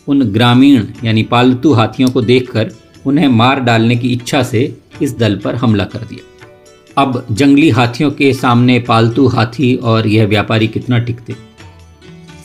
उन 0.08 0.24
ग्रामीण, 0.24 0.84
यानी 1.04 1.24
पालतू 1.24 1.74
हाथियों 1.74 2.10
को 2.10 2.22
देखकर 2.22 2.72
उन्हें 3.06 3.28
मार 3.28 3.60
डालने 3.60 3.96
की 3.96 4.10
इच्छा 4.10 4.44
से 4.44 4.78
इस 5.02 5.18
दल 5.18 5.36
पर 5.36 5.56
हमला 5.56 5.84
कर 5.84 6.00
दिया। 6.00 7.04
अब 7.04 7.26
जंगली 7.32 7.70
हाथियों 7.70 8.12
के 8.12 8.34
सामने 8.34 8.80
पालतू 8.80 9.28
हाथी 9.28 9.76
और 9.76 10.08
यह 10.08 10.28
व्यापारी 10.28 10.68
कितना 10.68 11.00
टिकते? 11.00 11.36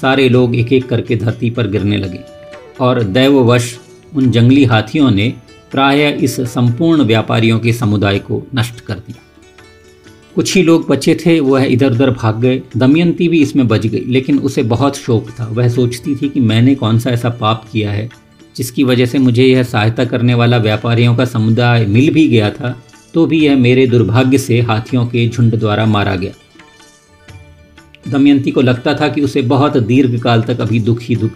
सारे 0.00 0.28
लोग 0.28 0.54
एक 0.56 0.72
एक 0.72 0.88
करके 0.88 1.16
धरती 1.16 1.50
पर 1.50 1.66
गिरने 1.66 1.96
लगे 1.96 2.20
और 2.80 3.02
दैववश 3.02 3.78
उन 4.14 4.30
जंगली 4.30 4.64
हाथियों 4.64 5.10
ने 5.10 5.32
प्रायः 5.72 6.08
इस 6.08 6.40
संपूर्ण 6.40 7.02
व्यापारियों 7.02 7.58
के 7.58 7.72
समुदाय 7.72 8.18
को 8.18 8.42
नष्ट 8.54 8.80
कर 8.80 8.94
दिया। 8.94 9.22
कुछ 10.40 10.54
ही 10.56 10.62
लोग 10.62 10.86
बचे 10.88 11.14
थे, 11.16 11.38
वह 11.40 11.64
इधर 11.64 11.92
उधर 11.92 12.10
भाग 12.10 12.40
गए। 12.40 12.60
दमयंती 12.76 13.28
भी 13.28 13.40
इसमें 13.42 13.66
बच 13.68 13.86
गई, 13.86 14.04
लेकिन 14.06 14.38
उसे 14.40 14.62
बहुत 14.64 14.96
शौक 14.96 15.28
था। 15.30 15.46
वह 15.48 15.68
सोचती 15.68 16.14
थी 16.16 16.28
कि 16.28 16.40
मैंने 16.40 16.74
कौन 16.74 16.98
सा 16.98 17.10
ऐसा 17.10 17.28
पाप 17.40 17.68
किया 17.72 17.90
है, 17.92 18.08
जिसकी 18.56 18.84
वजह 18.84 19.06
से 19.06 19.18
मुझे 19.18 19.44
यह 19.44 19.62
सहायता 19.62 20.04
करने 20.04 20.34
वाला 20.34 20.58
व्यापारियों 20.58 21.14
का 21.16 21.24
समुदाय 21.24 21.86
मिल 21.86 22.12
भी 22.14 22.26
गया 22.28 22.50
था 22.50 22.74
तो 23.14 23.26
भी 23.26 23.44
यह 23.44 23.56
मेरे 23.56 23.86
दुर्भाग्य 23.86 24.38
से 24.38 24.60
हाथियों 24.60 25.06
के 25.06 25.28
झुंड 25.28 25.58
द्वारा 25.58 25.86
मारा 25.86 26.16
गया। 26.16 26.32
दमयंती 28.08 28.50
को 28.50 28.60
लगता 28.60 28.94
था 28.94 29.08
कि 29.08 29.20
उसे 29.20 29.42
बहुत 29.44 29.76
दीर्घ 29.76 30.20
काल 30.22 30.42
तक 30.42 30.60
अभी 30.60 30.80
दुख 30.80 31.00
ही 31.02 31.16
दुख 31.16 31.32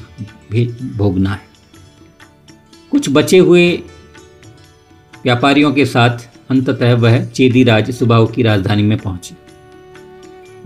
भोगना 0.96 1.30
है। 1.30 1.42
कुछ 2.92 3.10
बचे 3.10 3.38
हुए 3.38 3.72
व्यापारियों 5.24 5.72
के 5.72 5.86
साथ 5.86 6.28
अंततः 6.50 6.94
वह 6.94 7.24
चेदीराज 7.24 7.90
सुबाऊ 7.90 8.26
की 8.26 8.42
राजधानी 8.42 8.82
में 8.82 8.98
पहुँची। 8.98 9.34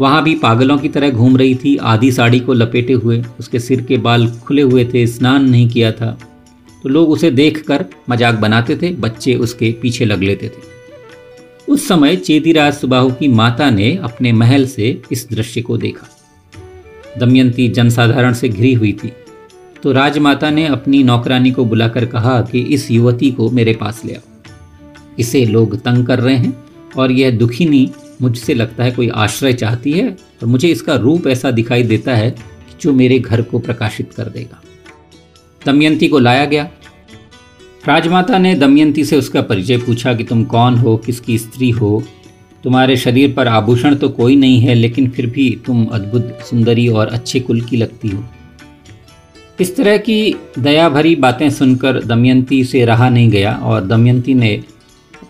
वहाँ 0.00 0.22
भी 0.22 0.34
पागलों 0.34 0.78
की 0.78 0.88
तरह 0.88 1.10
घूम 1.10 1.36
रही 1.36 1.54
थी। 1.54 1.76
आधी 1.76 2.12
साड़ी 2.12 2.40
को 2.40 2.52
लपेटे 2.52 2.92
हुए, 2.92 3.24
उसके 3.40 3.58
सिर 3.58 3.80
के 3.82 3.96
बाल 3.96 4.28
खुले 4.30 4.62
हुए 4.62 4.84
थे, 4.84 5.06
स्नान 5.06 5.50
नहीं 5.50 5.68
किया 5.68 5.92
था। 5.92 6.18
तो 6.82 6.88
लोग 6.88 7.10
उसे 7.10 7.30
देखकर 7.30 7.84
मज़ाक 8.10 8.34
बनाते 8.34 8.76
थे, 8.76 8.90
बच्चे 8.90 9.34
उसके 9.34 9.72
पीछे 9.82 10.04
लग 10.04 10.22
लेते 10.22 10.48
थे। 10.48 10.76
उस 11.68 11.88
समय 11.88 12.16
चेदीराज 12.16 12.74
सुबाहु 12.74 13.10
की 13.10 13.28
माता 13.28 13.70
ने 13.70 13.96
अपने 13.96 14.32
महल 14.32 14.66
से 14.66 15.02
इस 15.12 15.28
दृश्य 15.30 15.62
को 15.62 15.76
देखा। 15.76 16.08
दमयंती 17.18 17.68
जनसाधारण 17.68 18.32
से 18.32 18.48
घिरी 18.48 18.72
हुई 18.74 18.92
थी। 18.92 19.12
तो 19.82 19.92
राजमाता 19.92 20.50
ने 20.50 20.66
अपनी 20.66 21.02
नौकरानी 21.02 21.50
को 21.50 21.64
बुलाकर 21.64 22.04
कहा 22.04 22.40
कि 22.42 22.60
इस 22.60 22.90
युवती 22.90 23.30
को 23.30 23.50
मेरे 23.50 23.72
पास 23.72 24.02
ले 24.04 24.14
आओ। 24.14 24.37
इसे 25.18 25.44
लोग 25.44 25.76
तंग 25.76 26.06
कर 26.06 26.18
रहे 26.18 26.36
हैं 26.36 26.64
और 26.96 27.12
यह 27.12 27.30
दुखिनी 27.30 27.90
मुझसे 28.22 28.54
लगता 28.54 28.84
है 28.84 28.90
कोई 28.90 29.08
आश्रय 29.08 29.52
चाहती 29.52 29.92
है 29.92 30.08
और 30.10 30.46
मुझे 30.46 30.68
इसका 30.68 30.94
रूप 30.94 31.26
ऐसा 31.26 31.50
दिखाई 31.50 31.82
देता 31.82 32.14
है 32.14 32.30
कि 32.30 32.76
जो 32.80 32.92
मेरे 32.92 33.18
घर 33.18 33.42
को 33.42 33.58
प्रकाशित 33.58 34.12
कर 34.12 34.24
देगा। 34.24 34.62
दमयंती 35.66 36.08
को 36.08 36.18
लाया 36.18 36.44
गया। 36.44 36.70
राजमाता 37.88 38.38
ने 38.38 38.54
दमयंती 38.54 39.04
से 39.04 39.16
उसका 39.16 39.42
परिचय 39.42 39.78
पूछा 39.78 40.14
कि 40.14 40.24
तुम 40.24 40.44
कौन 40.44 40.74
हो, 40.74 40.96
किसकी 40.96 41.38
स्त्री 41.38 41.70
हो? 41.70 42.04
तुम्हारे 42.64 42.96
शरीर 42.96 43.32
पर 43.32 43.48
आभूषण 43.48 43.94
तो 43.94 44.08
कोई 44.08 44.36
नहीं 44.36 44.60
है, 44.60 44.74
लेकिन 44.74 45.10
फिर 45.10 45.26
भी 45.26 45.58
तुम 45.66 45.84
अद्भुत, 45.84 46.38
सुंदरी 46.50 46.88
और 46.88 47.06
अच्छे 47.06 47.40
कुल 47.40 47.60
की 47.60 47.76
लगती 47.76 48.08
हो। 48.08 48.24
इस 49.60 49.76
तरह 49.76 49.96
की 49.96 50.34
दया 50.58 50.88
भरी 50.88 51.16
बातें 51.16 51.50
सुनकर 51.50 52.02
दमयंती 52.04 52.64
से 52.64 52.84
रहा 52.84 53.08
नहीं 53.08 53.30
गया 53.30 53.52
और 53.52 53.86
दमयंती 53.86 54.34
ने 54.34 54.64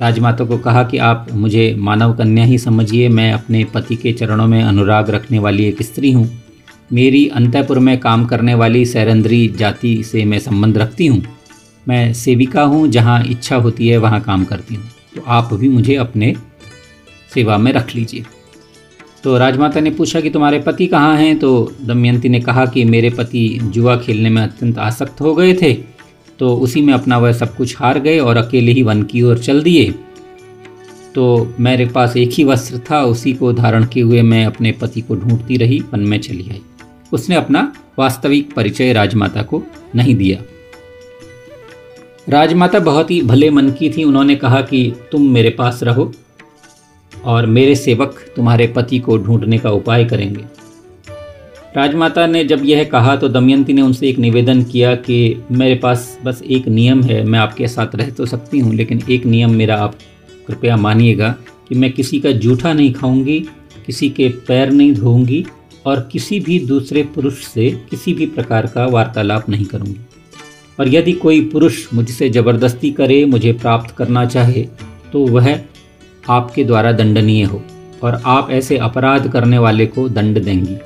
राजमाता 0.03 0.45
को 0.45 0.59
कहा 0.59 0.83
कि 0.83 0.99
आप 0.99 1.27
मुझे 1.33 1.75
मानव 1.79 2.13
कन्या 2.13 2.45
ही 2.45 2.59
समझिए, 2.59 3.09
मैं 3.09 3.33
अपने 3.33 3.65
पति 3.65 3.97
के 3.97 4.13
चरणों 4.13 4.47
में 4.47 4.63
अनुराग 4.63 5.11
रखने 5.11 5.39
वाली 5.39 5.65
एक 5.65 5.83
स्त्री 5.83 6.13
हूँ। 6.13 6.43
मेरी 6.93 7.29
अंतपुर 7.29 7.79
में 7.79 8.01
काम 8.01 8.27
करने 8.27 8.55
वाली 8.55 8.85
सैरंद्री 8.87 9.49
जाति 9.49 10.03
से 10.03 10.25
मैं 10.25 10.39
संबंध 10.39 10.79
रखती 10.79 11.07
हूँ। 11.07 11.23
मैं 11.89 12.13
सेविका 12.13 12.63
हूँ, 12.63 12.89
जहाँ 12.89 13.25
इच्छा 13.25 13.57
होती 13.57 13.89
है, 13.89 13.97
वहाँ 13.97 14.21
काम 14.21 14.45
करती 14.45 14.75
हूँ। 14.75 14.85
तो 15.17 15.23
आप 15.27 15.55
भी 15.55 15.69
मुझे 15.69 15.95
अपने 15.95 16.35
सेवा 17.35 17.59
में 17.59 17.73
रख 17.73 17.95
लीजिए। 17.95 18.25
तो 19.25 19.39
राजमाता 19.39 19.81
ने 19.81 19.91
पूछा 19.91 20.21
कि 20.21 20.31
तुम्हारे 20.31 20.59
पति 20.59 20.87
कहाँ 20.87 21.17
हैं? 21.17 21.39
तो 21.39 21.73
दमयंती 21.83 22.29
ने 22.29 22.41
कहा 22.41 22.67
कि 22.67 22.85
मेरे 22.85 23.11
पति 23.11 23.61
जुआ 23.63 23.97
खेलने 23.97 24.31
में 24.31 24.43
अत्यंत 24.43 24.79
आसक्त 24.79 25.21
हो 25.21 25.35
गए 25.35 25.55
थे। 25.55 25.98
तो 26.39 26.55
उसी 26.57 26.83
में 26.83 26.93
अपना 26.95 27.19
वह 27.19 27.33
सब 27.33 27.57
कुछ 27.57 27.79
हार 27.79 27.99
गए 27.99 28.19
और 28.19 28.37
अकेले 28.37 28.73
ही 28.73 28.83
वन 28.83 29.03
की 29.03 29.23
ओर 29.23 29.39
चल 29.39 29.63
दिए। 29.63 29.95
तो 31.15 31.55
मेरे 31.61 31.87
पास 31.87 32.17
एक 32.17 32.31
ही 32.31 32.45
वस्त्र 32.45 32.79
था, 32.91 33.03
उसी 33.03 33.33
को 33.33 33.53
धारण 33.53 33.87
किए 33.87 34.03
हुए 34.03 34.23
मैं 34.23 34.45
अपने 34.47 34.73
पति 34.73 35.01
को 35.01 35.17
ढूंढती 35.17 35.57
रही, 35.57 35.81
वन 35.93 36.01
में 36.01 36.21
चली 36.21 36.49
आई। 36.51 36.61
उसने 37.13 37.37
अपना 37.37 37.73
वास्तविक 37.99 38.53
परिचय 38.55 38.93
राजमाता 38.93 39.43
को 39.43 39.63
नहीं 39.95 40.15
दिया। 40.15 40.43
राजमाता 42.29 42.79
बहुत 42.79 43.11
ही 43.11 43.21
भले 43.23 43.51
मन 43.51 43.71
की 43.71 43.91
थी, 43.91 44.05
उन्होंने 44.05 44.37
कहा 44.37 44.61
कि 44.61 44.93
तुम 45.13 45.29
मेरे 45.31 45.51
पास 45.51 45.83
रहो 45.83 46.13
और 47.13 47.47
मेरे 47.47 47.75
सेवक 47.75 48.21
तुम्हारे 48.37 48.67
पति 48.67 48.99
को 48.99 49.19
ढूँढने 49.19 49.59
का 49.59 49.71
उपाय 49.71 50.05
करेंगे। 50.05 50.45
राजमाता 51.77 52.27
ने 52.27 52.43
जब 52.45 52.65
यह 52.65 52.83
कहा 52.85 53.15
तो 53.17 53.29
दमयंती 53.29 53.73
ने 53.73 53.83
उनसे 53.83 54.09
एक 54.09 54.19
निवेदन 54.19 54.63
किया 54.63 54.95
कि 54.97 55.45
मेरे 55.53 55.75
पास 55.75 56.19
बस 56.25 56.43
एक 56.43 56.69
नियम 56.69 57.03
है, 57.03 57.23
मैं 57.25 57.39
आपके 57.39 57.69
साथ 57.69 57.95
रह 57.95 58.11
तो 58.11 58.27
सकती 58.27 58.59
हूँ, 58.59 58.75
लेकिन 58.75 59.03
एक 59.11 59.27
नियम 59.27 59.55
मेरा 59.55 59.77
आप 59.77 59.95
कृपया 60.47 60.77
मानिएगा 60.77 61.29
कि 61.69 61.75
मैं 61.75 61.93
किसी 61.93 62.21
का 62.21 62.33
जूठा 62.33 62.73
नहीं 62.73 62.93
खाऊँगी, 62.93 63.39
किसी 63.87 64.09
के 64.11 64.29
पैर 64.49 64.71
नहीं 64.71 64.95
धोऊँगी 64.95 65.45
और 65.87 66.09
किसी 66.13 66.41
भी 66.41 66.59
दूसरे 66.67 67.03
पुरुष 67.15 67.45
से 67.45 67.71
किसी 67.91 68.13
भी 68.13 68.27
प्रकार 68.29 68.67
का 68.67 68.87
वार्तालाप 68.87 69.49
नहीं 69.49 69.65
करूँगी। 69.65 70.01
और 70.79 70.89
यदि 70.89 71.13
कोई 71.15 71.41
पुरुष 71.51 71.87
मुझसे 71.95 72.29
ज़बरदस्ती 72.31 72.91
करे, 72.91 73.25
मुझे 73.25 73.53
प्राप्त 73.53 73.95
करना 73.97 74.25
चाहे 74.27 74.63
तो 75.13 75.27
वह 75.29 75.59
आपके 76.31 76.65
द्वारा 76.65 76.93
दंडनीय 76.93 77.45
हो 77.45 77.63
और 78.03 78.21
आप 78.27 78.51
ऐसे 78.51 78.77
अपराध 78.79 79.29
करने 79.33 79.59
वाले 79.59 79.87
को 79.87 80.09
दंड 80.09 80.45
देंगी। 80.45 80.77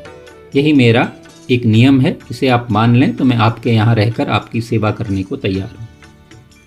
यही 0.54 0.72
मेरा 0.72 1.10
एक 1.50 1.64
नियम 1.66 2.00
है, 2.00 2.16
इसे 2.30 2.48
आप 2.48 2.68
मान 2.70 2.96
लें 2.96 3.14
तो 3.16 3.24
मैं 3.24 3.36
आपके 3.38 3.70
यहाँ 3.70 3.94
रहकर 3.94 4.28
आपकी 4.30 4.60
सेवा 4.62 4.90
करने 4.90 5.22
को 5.22 5.36
तैयार 5.38 5.70
हूँ। 5.70 5.88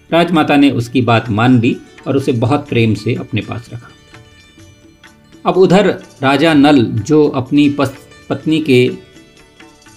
राजमाता 0.10 0.56
ने 0.58 0.70
उसकी 0.72 1.02
बात 1.04 1.30
मान 1.32 1.60
ली 1.62 1.76
और 2.08 2.18
उसे 2.18 2.32
बहुत 2.34 2.68
प्रेम 2.70 2.94
से 2.96 3.16
अपने 3.16 3.42
पास 3.42 3.70
रखा। 3.74 3.90
अब 5.46 5.58
उधर 5.58 5.88
राजा 6.24 6.54
नल, 6.54 6.84
जो 6.84 7.28
अपनी 7.28 7.70
पत्नी 7.80 8.60
के 8.62 8.88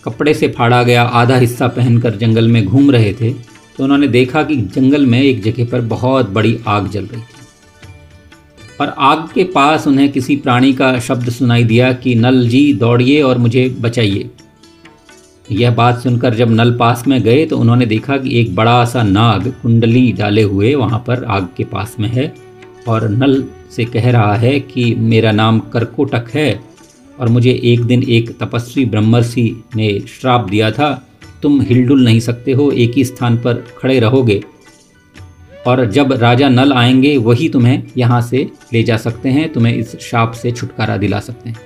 कपड़े 0.04 0.34
से 0.34 0.48
फाड़ा 0.48 0.82
गया 0.82 1.02
आधा 1.02 1.36
हिस्सा 1.36 1.68
पहनकर 1.68 2.16
जंगल 2.16 2.48
में 2.48 2.64
घूम 2.64 2.90
रहे 2.90 3.12
थे 3.12 3.32
तो 3.32 3.84
उन्होंने 3.84 4.08
देखा 4.08 4.42
कि 4.42 4.56
जंगल 4.56 5.06
में 5.06 5.20
एक 5.20 5.42
जगह 5.42 5.70
पर 5.70 5.80
बहुत 5.88 6.30
बड़ी 6.30 6.58
आग 6.66 6.88
जल 6.88 7.04
रही 7.04 7.20
थी। 7.20 7.37
और 8.80 8.94
आग 8.98 9.28
के 9.34 9.44
पास 9.44 9.86
उन्हें 9.86 10.12
किसी 10.12 10.36
प्राणी 10.36 10.72
का 10.72 10.98
शब्द 10.98 11.30
सुनाई 11.30 11.64
दिया 11.64 11.92
कि, 11.92 12.14
नल 12.14 12.48
जी, 12.48 12.72
दौड़िए 12.72 13.22
और 13.22 13.38
मुझे 13.38 13.68
बचाइए। 13.80 14.30
यह 15.52 15.70
बात 15.70 16.02
सुनकर 16.02 16.34
जब 16.34 16.50
नल 16.50 16.76
पास 16.76 17.04
में 17.08 17.22
गए 17.22 17.46
तो 17.46 17.58
उन्होंने 17.58 17.86
देखा 17.86 18.16
कि 18.16 18.40
एक 18.40 18.54
बड़ा 18.54 18.84
सा 18.84 19.02
नाग 19.02 19.54
कुंडली 19.62 20.12
डाले 20.12 20.42
हुए 20.42 20.74
वहाँ 20.74 21.04
पर 21.06 21.24
आग 21.24 21.48
के 21.56 21.64
पास 21.64 21.96
में 22.00 22.08
है 22.08 22.34
और 22.88 23.08
नल 23.08 23.44
से 23.76 23.84
कह 23.84 24.10
रहा 24.10 24.34
है 24.34 24.60
कि, 24.60 24.94
मेरा 24.94 25.32
नाम 25.32 25.58
करकोटक 25.58 26.26
है 26.34 26.60
और 27.20 27.28
मुझे 27.28 27.60
एक 27.64 27.84
दिन 27.84 28.02
एक 28.02 28.38
तपस्वी 28.38 28.84
ब्रह्मर्षि 28.84 29.64
ने 29.76 30.00
श्राप 30.00 30.48
दिया 30.50 30.70
था, 30.70 31.08
तुम 31.42 31.60
हिलडुल 31.60 32.04
नहीं 32.04 32.20
सकते 32.20 32.52
हो, 32.52 32.70
एक 32.70 32.92
ही 32.96 33.04
स्थान 33.04 33.36
पर 33.36 33.54
खड़े 33.54 33.98
रहोगे। 34.00 34.42
और 35.68 35.90
जब 35.90 36.12
राजा 36.12 36.48
नल 36.48 36.72
आएँगे, 36.72 37.16
वही 37.16 37.48
तुम्हें 37.48 37.82
यहाँ 37.96 38.20
से 38.22 38.50
ले 38.72 38.82
जा 38.82 38.96
सकते 38.96 39.28
हैं, 39.28 39.52
तुम्हें 39.52 39.74
इस 39.74 40.00
शाप 40.00 40.32
से 40.32 40.50
छुटकारा 40.50 40.96
दिला 40.96 41.20
सकते 41.20 41.50
हैं। 41.50 41.56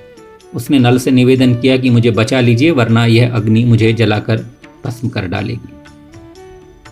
उसने 0.55 0.79
नल 0.79 0.99
से 0.99 1.11
निवेदन 1.11 1.55
किया 1.55 1.77
कि 1.77 1.91
मुझे 1.91 2.11
बचा 2.11 2.41
लीजिए, 2.41 2.71
वरना 2.71 3.07
यह 3.07 3.35
अग्नि 3.35 3.65
मुझे 3.65 3.93
जलाकर 3.93 4.47
भस्म 4.87 5.09
कर 5.09 5.27
डालेगी। 5.27 5.69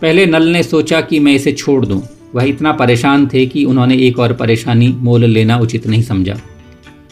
पहले 0.02 0.26
नल 0.26 0.42
ने 0.42 0.62
सोचा 0.62 1.00
कि 1.00 1.20
मैं 1.20 1.34
इसे 1.34 1.52
छोड़ 1.52 1.86
दूँ। 1.86 2.02
वह 2.34 2.44
इतना 2.44 2.72
परेशान 2.72 3.26
थे 3.26 3.46
कि 3.46 3.64
उन्होंने 3.64 3.96
एक 3.96 4.18
और 4.18 4.32
परेशानी 4.32 4.88
मोल 4.88 5.24
लेना 5.24 5.56
उचित 5.58 5.86
नहीं 5.86 6.02
समझा। 6.02 6.34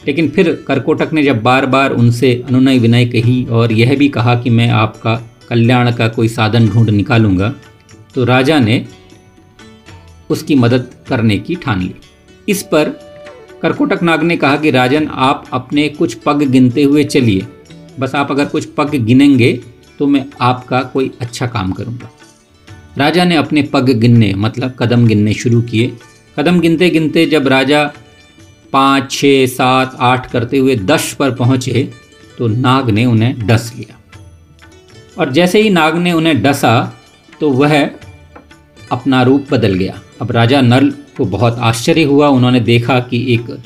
लेकिन 0.06 0.28
फिर 0.28 0.64
करकोटक 0.68 1.12
ने 1.12 1.22
जब 1.22 1.42
बार 1.42 1.66
बार 1.66 1.90
उनसे 1.90 2.44
अनुनय 2.48 2.78
विनय 2.78 3.06
कही 3.06 3.44
और 3.44 3.72
यह 3.72 3.96
भी 3.96 4.08
कहा 4.08 4.34
कि 4.34 4.50
मैं 4.50 4.68
आपका 4.68 5.30
कल्याण 5.48 5.92
का 5.92 6.08
कोई 6.08 6.28
साधन 6.28 6.68
ढूंढ 6.68 6.90
निकालूँगा 6.90 7.54
तो 8.14 8.24
राजा 8.24 8.58
ने 8.58 8.84
उसकी 10.30 10.54
मदद 10.54 10.90
करने 11.08 11.38
की 11.38 11.54
ठान 11.54 11.82
ली। 11.82 11.94
इस 12.48 12.62
पर 12.62 12.88
करकोटक 13.62 14.02
नाग 14.02 14.22
ने 14.22 14.36
कहा 14.36 14.56
कि, 14.56 14.70
राजन, 14.70 15.08
आप 15.08 15.46
अपने 15.52 15.88
कुछ 15.88 16.14
पग 16.14 16.42
गिनते 16.42 16.82
हुए 16.82 17.04
चलिए। 17.04 17.46
बस 18.00 18.14
आप 18.14 18.30
अगर 18.30 18.44
कुछ 18.44 18.64
पग 18.66 18.94
गिनेंगे 18.94 19.52
तो 19.98 20.06
मैं 20.06 20.24
आपका 20.40 20.82
कोई 20.82 21.10
अच्छा 21.20 21.46
काम 21.46 21.72
करूँगा। 21.72 22.10
राजा 22.98 23.24
ने 23.24 23.36
अपने 23.36 23.62
पग 23.62 23.90
गिनने 23.90 24.32
मतलब 24.34 24.76
कदम 24.78 25.06
गिनने 25.06 25.32
शुरू 25.34 25.60
किए। 25.62 25.96
कदम 26.38 26.60
गिनते 26.60 26.90
गिनते 26.90 27.26
जब 27.26 27.48
राजा 27.48 27.84
पाँच 28.72 29.10
छः 29.10 29.46
सात, 29.46 29.96
आठ 30.00 30.30
करते 30.30 30.58
हुए 30.58 30.76
दस 30.76 31.12
पर 31.18 31.34
पहुँचे 31.34 31.90
तो 32.38 32.48
नाग 32.48 32.90
ने 32.90 33.04
उन्हें 33.04 33.46
डस 33.46 33.72
लिया। 33.76 33.96
और 35.18 35.32
जैसे 35.32 35.62
ही 35.62 35.70
नाग 35.70 35.96
ने 35.96 36.12
उन्हें 36.12 36.42
डसा 36.42 36.94
तो 37.40 37.50
वह 37.50 37.90
अपना 38.92 39.22
रूप 39.22 39.46
बदल 39.50 39.74
गया। 39.74 40.00
अब 40.20 40.30
राजा 40.32 40.60
नल 40.60 40.90
को 41.16 41.24
बहुत 41.26 41.58
आश्चर्य 41.58 42.02
हुआ। 42.04 42.28
उन्होंने 42.28 42.60
देखा 42.60 42.98
कि 43.00 43.24
एक 43.34 43.56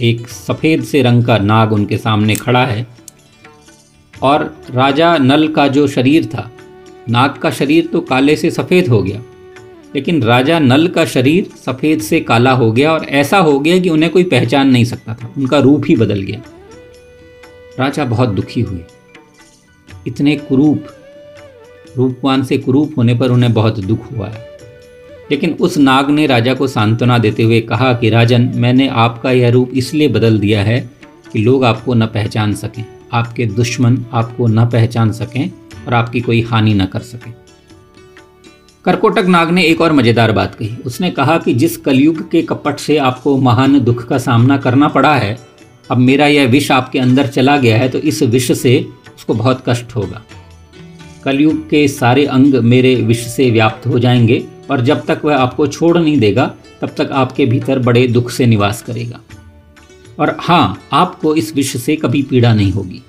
एक 0.00 0.28
सफ़ेद 0.28 0.82
से 0.84 1.02
रंग 1.02 1.24
का 1.24 1.36
नाग 1.38 1.72
उनके 1.72 1.96
सामने 1.98 2.34
खड़ा 2.36 2.64
है। 2.66 2.86
और 4.14 4.44
राजा 4.70 5.16
नल 5.18 5.46
का 5.48 5.66
जो 5.68 5.86
शरीर 5.86 6.26
था, 6.26 6.50
नाग 7.08 7.38
का 7.38 7.50
शरीर 7.50 7.86
तो 7.86 8.00
काले 8.00 8.36
से 8.36 8.50
सफ़ेद 8.50 8.88
हो 8.88 9.02
गया, 9.02 9.22
लेकिन 9.94 10.22
राजा 10.22 10.58
नल 10.58 10.86
का 10.88 11.04
शरीर 11.06 11.50
सफ़ेद 11.56 12.00
से 12.00 12.20
काला 12.20 12.52
हो 12.52 12.70
गया 12.72 12.92
और 12.92 13.04
ऐसा 13.04 13.38
हो 13.38 13.58
गया 13.58 13.78
कि 13.78 13.88
उन्हें 13.88 14.10
कोई 14.12 14.24
पहचान 14.24 14.70
नहीं 14.70 14.84
सकता 14.84 15.14
था। 15.14 15.32
उनका 15.36 15.58
रूप 15.58 15.84
ही 15.88 15.96
बदल 15.96 16.22
गया। 16.22 16.42
राजा 17.78 18.04
बहुत 18.04 18.28
दुखी 18.28 18.60
हुए। 18.60 18.80
इतने 20.06 20.36
कुरूप, 20.38 20.86
रूपवान 21.96 22.42
से 22.44 22.58
कुरूप 22.58 22.94
होने 22.98 23.14
पर 23.14 23.30
उन्हें 23.30 23.52
बहुत 23.52 23.78
दुख 23.80 24.10
हुआ 24.12 24.28
है। 24.28 24.50
लेकिन 25.32 25.56
उस 25.60 25.78
नाग 25.78 26.10
ने 26.10 26.26
राजा 26.26 26.54
को 26.54 26.66
सांत्वना 26.66 27.18
देते 27.18 27.42
हुए 27.42 27.60
कहा 27.60 27.92
कि, 27.92 28.10
राजन, 28.10 28.52
मैंने 28.54 28.88
आपका 28.88 29.30
यह 29.30 29.50
रूप 29.50 29.70
इसलिए 29.74 30.08
बदल 30.08 30.38
दिया 30.38 30.62
है 30.62 30.90
कि 31.32 31.38
लोग 31.38 31.64
आपको 31.64 31.94
न 31.94 32.06
पहचान 32.06 32.54
सकें, 32.54 32.84
आपके 33.12 33.46
दुश्मन 33.46 34.04
आपको 34.12 34.46
न 34.46 34.66
पहचान 34.66 35.12
सकें 35.12 35.50
और 35.86 35.94
आपकी 35.94 36.20
कोई 36.20 36.42
हानि 36.42 36.74
न 36.74 36.84
कर 36.84 36.98
सकें. 36.98 37.34
करकोटक 38.84 39.24
नाग 39.26 39.50
ने 39.50 39.64
एक 39.64 39.80
और 39.80 39.92
मज़ेदार 39.92 40.32
बात 40.32 40.54
कही। 40.54 40.76
उसने 40.86 41.10
कहा 41.10 41.38
कि, 41.38 41.54
जिस 41.54 41.76
कलयुग 41.76 42.30
के 42.30 42.42
कपट 42.42 42.76
से 42.76 42.96
आपको 42.96 43.38
महान 43.38 43.80
दुख 43.80 44.08
का 44.08 44.18
सामना 44.18 44.56
करना 44.56 44.88
पड़ा 44.88 45.16
है, 45.16 45.38
अब 45.90 45.98
मेरा 45.98 46.26
यह 46.26 46.46
विष 46.46 46.70
आपके 46.70 46.98
अंदर 46.98 47.26
चला 47.26 47.56
गया 47.56 47.78
है 47.78 47.88
तो 47.88 47.98
इस 47.98 48.22
विष 48.22 48.52
से 48.52 48.86
उसको 49.16 49.34
बहुत 49.34 49.64
कष्ट 49.68 49.96
होगा। 49.96 50.22
कलयुग 51.24 51.70
के 51.70 51.88
सारे 51.88 52.26
अंग 52.26 52.54
मेरे 52.54 52.94
विष 52.94 53.26
से 53.26 53.50
व्याप्त 53.50 53.86
हो 53.86 53.98
जाएँगे 53.98 54.46
और 54.70 54.80
जब 54.80 55.06
तक 55.06 55.20
वह 55.24 55.36
आपको 55.36 55.66
छोड़ 55.66 55.98
नहीं 55.98 56.18
देगा, 56.18 56.54
तब 56.80 56.88
तक 56.88 57.10
आपके 57.12 57.46
भीतर 57.46 57.78
बड़े 57.78 58.08
दुख 58.08 58.30
से 58.30 58.46
निवास 58.46 58.82
करेगा। 58.82 59.20
और 60.18 60.36
हाँ 60.40 60.82
आपको 60.92 61.34
इस 61.34 61.56
विष 61.56 61.76
से 61.76 61.96
कभी 61.96 62.22
पीड़ा 62.22 62.54
नहीं 62.54 62.72
होगी। 62.72 63.02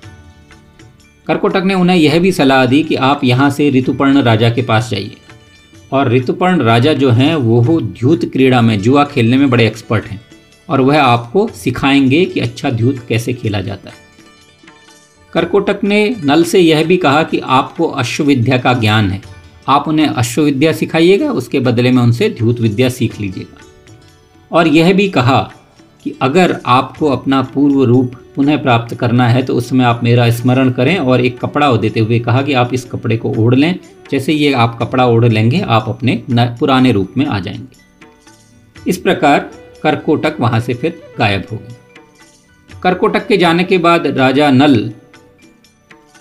करकोटक 1.26 1.62
ने 1.64 1.74
उन्हें 1.74 1.96
यह 1.96 2.18
भी 2.18 2.32
सलाह 2.32 2.66
दी 2.66 2.82
कि 2.82 2.94
आप 2.94 3.20
यहाँ 3.24 3.50
से 3.50 3.70
ऋतुपर्ण 3.70 4.22
राजा 4.22 4.50
के 4.50 4.62
पास 4.62 4.90
जाइए। 4.90 5.16
और 5.92 6.08
ऋतुपर्ण 6.08 6.62
राजा 6.62 6.92
जो 6.92 7.10
हैं 7.10 7.34
वो 7.34 7.80
द्यूत 7.80 8.24
क्रीड़ा 8.24 8.60
में, 8.60 8.80
जुआ 8.80 9.04
खेलने 9.04 9.36
में 9.36 9.50
बड़े 9.50 9.66
एक्सपर्ट 9.66 10.04
हैं। 10.04 10.20
और 10.68 10.80
वह 10.80 11.02
आपको 11.02 11.48
सिखाएँगे 11.54 12.24
कि 12.24 12.40
अच्छा 12.40 12.70
द्यूत 12.70 12.98
कैसे 13.08 13.32
खेला 13.32 13.60
जाता 13.60 13.90
है। 13.90 13.96
करकोटक 15.32 15.80
ने 15.84 16.16
नल 16.24 16.44
से 16.44 16.60
यह 16.60 16.84
भी 16.84 16.96
कहा 16.96 17.22
कि 17.22 17.38
आपको 17.38 17.84
अश्वविद्या 17.84 18.58
का 18.58 18.72
ज्ञान 18.72 19.10
है। 19.10 19.33
आप 19.68 19.88
उन्हें 19.88 20.06
अश्वविद्या 20.06 20.72
सिखाइएगा, 20.72 21.30
उसके 21.32 21.60
बदले 21.60 21.90
में 21.92 22.02
उनसे 22.02 22.28
द्यूत 22.28 22.60
विद्या 22.60 22.88
सीख 22.88 23.20
लीजिएगा। 23.20 23.60
और 24.50 24.68
यह 24.68 24.92
भी 24.92 25.08
कहा 25.08 25.40
कि 26.04 26.14
अगर 26.22 26.56
आपको 26.66 27.08
अपना 27.08 27.40
पूर्व 27.54 27.82
रूप 27.82 28.14
पुनः 28.36 28.56
प्राप्त 28.62 28.94
करना 28.94 29.28
है 29.28 29.42
तो 29.42 29.54
उसमें 29.54 29.84
आप 29.84 30.00
मेरा 30.04 30.28
स्मरण 30.30 30.70
करें 30.70 30.96
और 30.98 31.20
एक 31.20 31.38
कपड़ा 31.38 31.76
देते 31.76 32.00
हुए 32.00 32.18
कहा 32.18 32.42
कि 32.42 32.52
आप 32.52 32.74
इस 32.74 32.84
कपड़े 32.84 33.16
को 33.16 33.32
ओढ़ 33.38 33.54
लें। 33.54 33.78
जैसे 34.10 34.32
ये 34.32 34.52
आप 34.52 34.76
कपड़ा 34.78 35.06
ओढ़ 35.06 35.24
लेंगे, 35.24 35.60
आप 35.60 35.88
अपने 35.88 36.22
पुराने 36.30 36.92
रूप 36.92 37.14
में 37.16 37.26
आ 37.26 37.38
जाएँगे। 37.40 37.82
इस 38.86 38.98
प्रकार 38.98 39.50
करकोटक 39.82 40.36
वहाँ 40.40 40.60
से 40.60 40.74
फिर 40.74 41.00
गायब 41.18 41.44
हो 41.52 41.56
गए 41.56 41.76
करकोटक 42.82 43.26
के 43.26 43.36
जाने 43.36 43.64
के 43.64 43.78
बाद 43.78 44.06
राजा 44.06 44.50
नल 44.50 44.92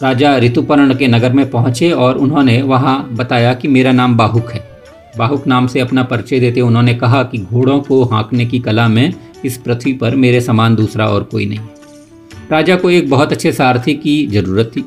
राजा 0.03 0.37
ऋतुपर्ण 0.37 0.95
के 0.95 1.07
नगर 1.07 1.33
में 1.33 1.49
पहुँचे 1.49 1.91
और 1.91 2.17
उन्होंने 2.17 2.61
वहाँ 2.61 3.09
बताया 3.11 3.53
कि 3.53 3.67
मेरा 3.67 3.91
नाम 3.91 4.17
बाहुक 4.17 4.51
है। 4.51 4.61
बाहुक 5.17 5.47
नाम 5.47 5.67
से 5.67 5.79
अपना 5.79 6.03
परिचय 6.03 6.39
देते 6.39 6.61
उन्होंने 6.61 6.93
कहा 6.93 7.23
कि 7.23 7.37
घोड़ों 7.37 7.79
को 7.79 8.03
हाँकने 8.03 8.45
की 8.45 8.59
कला 8.59 8.87
में 8.87 9.13
इस 9.45 9.57
पृथ्वी 9.57 9.93
पर 9.93 10.15
मेरे 10.15 10.41
समान 10.41 10.75
दूसरा 10.75 11.07
और 11.07 11.23
कोई 11.23 11.45
नहीं। 11.45 11.59
राजा 12.51 12.75
को 12.75 12.89
एक 12.89 13.09
बहुत 13.09 13.31
अच्छे 13.31 13.51
सारथी 13.51 13.93
की 13.93 14.27
ज़रूरत 14.27 14.71
थी। 14.75 14.85